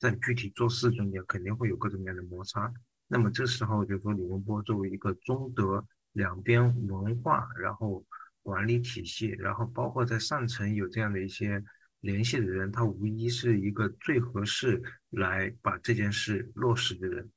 [0.00, 2.72] 在具体做事中间肯定会有各种各样的摩擦。
[3.06, 8.04] 那么这时候就是说，李文波作为一个中德两边文化，然后
[8.42, 11.62] 管理体系，然后包括在上层有这样的一些
[12.06, 14.80] 联系的人，他无疑是一个最合适
[15.10, 17.28] 来把这件事落实的人。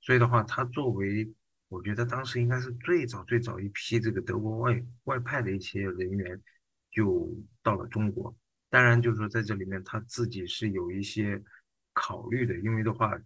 [0.00, 1.32] 所以的话，他作为
[1.68, 6.40] 我觉得当时应该是最早最早一批这个德国外外派的一些人员
[6.90, 8.36] 就到了中国。
[8.70, 11.42] 当然，就是说在这里面他自己是有一些
[11.94, 13.18] 考虑的，因为的话，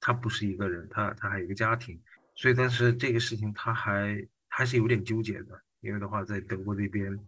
[0.00, 1.98] 他不是一个人，他他还有一个家庭，
[2.34, 7.18] 所以但是这个事情他还还是有点纠结的，因为的话在德国这边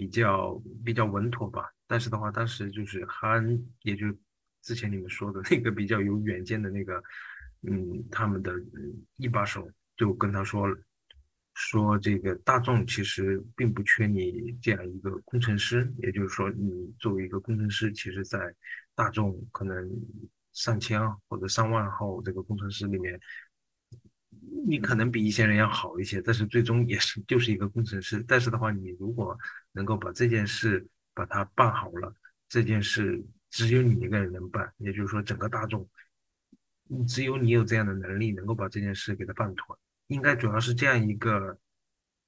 [0.00, 1.62] 比较比较稳妥吧。
[1.86, 3.46] 但是的话，当时就是韩，
[3.82, 4.06] 也就
[4.62, 7.02] 之前你们说的那个比较有远见的那个，
[7.68, 8.54] 嗯，他们的
[9.16, 9.70] 一把手。
[9.96, 10.74] 就跟他说了，
[11.52, 18.38] 说这个大众其实并不缺你这样一个工程师，也就是说，你作为一个工程师，其实，在
[18.94, 19.76] 大众可能
[20.54, 20.98] 上千
[21.28, 23.20] 或者上万号这个工程师里面，
[24.66, 28.24] 你可能比一些人要好一些，但是最终也是就是一个工程师。
[28.26, 29.38] 但是的话，你如果
[29.72, 32.14] 能够把这件事把它办好了，
[32.48, 35.88] 这件事只有你一个人能办，也就是说，整个大众，
[37.06, 39.78] 只有你有这样的能力，能够把这件事给他办妥。
[40.08, 41.56] 应该主要是这样一个，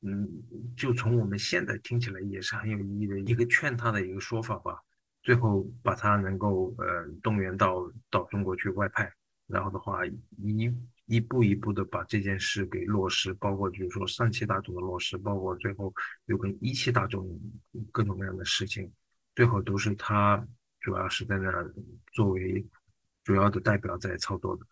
[0.03, 0.29] 嗯，
[0.77, 4.81] 就从我们现在听起来也是很有意义的一个劝他的一个说法吧。
[5.23, 9.13] 最后把他能够呃动员到到中国去外派，
[9.47, 10.69] 然后的话一
[11.13, 15.93] 一步一步的把这件事给落实，包括就是说上汽大众的落实，包括最后
[16.25, 17.29] 又跟一汽大众
[17.91, 18.91] 各种各样的事情，
[19.35, 20.43] 最后都是他
[20.81, 21.53] 主要是在那
[22.15, 22.65] 作为
[23.25, 24.65] 主要的代表在操作的。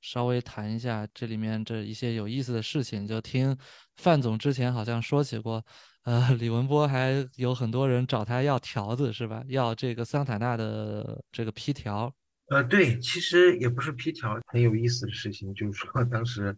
[0.00, 3.58] 稍微谈一下这里面这一些有意思的事情，就听
[3.96, 5.66] 范总之前好像说起过，
[6.04, 9.42] 呃，李文波还有很多人找他要条子是吧？
[9.48, 12.14] 要这个桑塔纳的这个批条。
[12.50, 16.56] 呃，对，其实也不是批条，很有意思的事情就是说，当时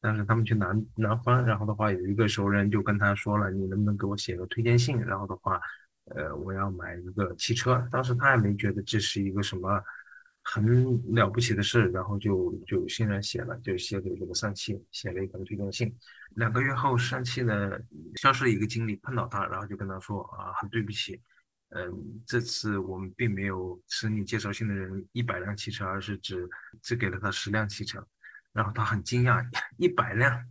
[0.00, 5.00] 当时他们去南南方，然后的话有一个熟人就跟他说了，你能不能给我写个推荐信？
[5.04, 5.60] 然后的话，
[6.14, 7.86] 呃，我要买一个汽车。
[7.90, 9.82] 当时他也没觉得这是一个什么。
[10.48, 10.64] 很
[11.12, 15.92] 了不起的事，然后就就欣然写了，就写给这个上汽，写了一封推荐信。
[16.36, 17.72] 两个月后，上汽呢
[18.22, 21.20] 消失了一个经理碰到他，然后就跟他说啊，很对不起，
[21.70, 26.48] 嗯，这次我们并没有使你介绍信的人一百辆汽车，而是只
[26.82, 28.06] 只给了他十辆汽车。
[28.52, 29.44] 然后他很惊讶，
[29.76, 30.44] 一百辆，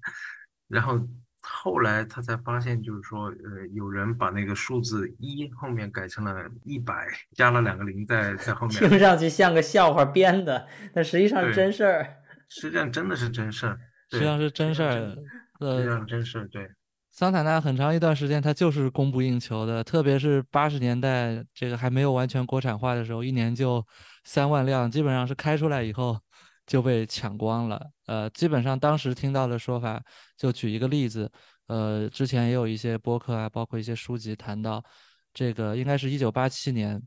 [0.67, 0.99] 然后。
[1.47, 12.15] 后来他才发现，就是说，呃，有人把那个数字一后面改成了一百，加了两个零在在后面，听上去像个笑话编的，但实际上是真事儿。
[12.49, 15.15] 实际上真的是真事儿，实际上是真事儿。
[15.59, 16.71] 实际上真事儿，对。
[17.15, 23.85] 桑塔纳很长一段时间它就是供不应求的，特别是八十年代这个还没有完全国产化的时候，一年就
[24.25, 26.19] 三万辆，基本上是开出来以后。
[26.67, 27.79] 就被抢光了。
[28.07, 30.01] 呃，基本上当时听到的说法，
[30.35, 31.31] 就举一个例子，
[31.67, 34.83] 呃，之前也有一些播客啊，包括一些书籍谈到，
[35.31, 36.99] 这个应该是一九八七年，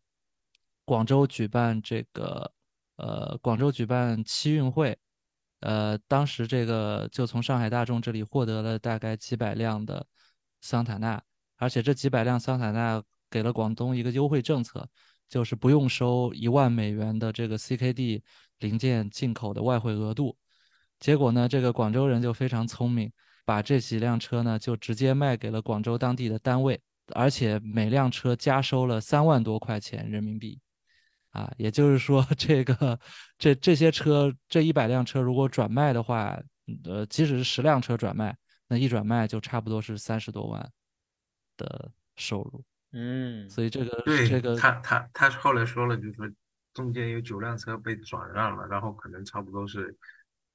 [0.84, 2.52] 广州举办这个，
[2.98, 4.96] 呃，广州举办七运会，
[5.60, 10.06] 呃，当时这个就从上海大众这里获得了大概几百辆的
[10.60, 11.22] 桑塔纳，
[11.56, 14.88] 而且这几百辆桑塔纳给了广东一个优惠政策，
[15.28, 18.22] 就是不用收一万美元的这个 CKD。
[18.60, 20.36] 零件进口的外汇额度，
[20.98, 23.12] 结果呢，这个广州人就非常聪明，
[23.44, 26.82] 把这几辆车呢就直接卖给了广州当地的单位，
[27.14, 30.58] 而且每辆车加收了三万多块钱人民币，
[31.30, 32.98] 啊，也就是说，这个
[33.36, 36.40] 这这些车这一百辆车如果转卖的话，
[36.84, 40.70] 呃，即使是十辆车转卖，那一转卖就差不多是三十多万
[41.56, 42.64] 的收入。
[42.92, 46.26] 嗯，所以这个对这个他他他后来说了，就是说
[46.72, 49.94] 中间有九辆车被转让了，然后可能差不多是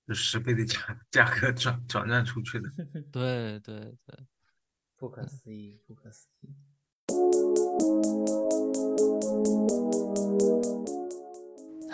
[0.07, 0.79] 是十倍的价
[1.11, 2.69] 价格转转让出去的。
[3.11, 4.17] 对 对对，
[4.97, 6.49] 不可思议，不可思议。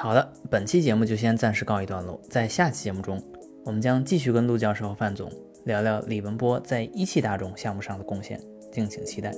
[0.02, 2.18] 好的，本期节目就先暂时告一段落。
[2.30, 3.22] 在下期节目中，
[3.66, 5.30] 我们将继续跟陆教授和范总
[5.66, 8.40] 聊聊李文波在一汽大众项目上的贡献，
[8.72, 9.34] 敬请期待。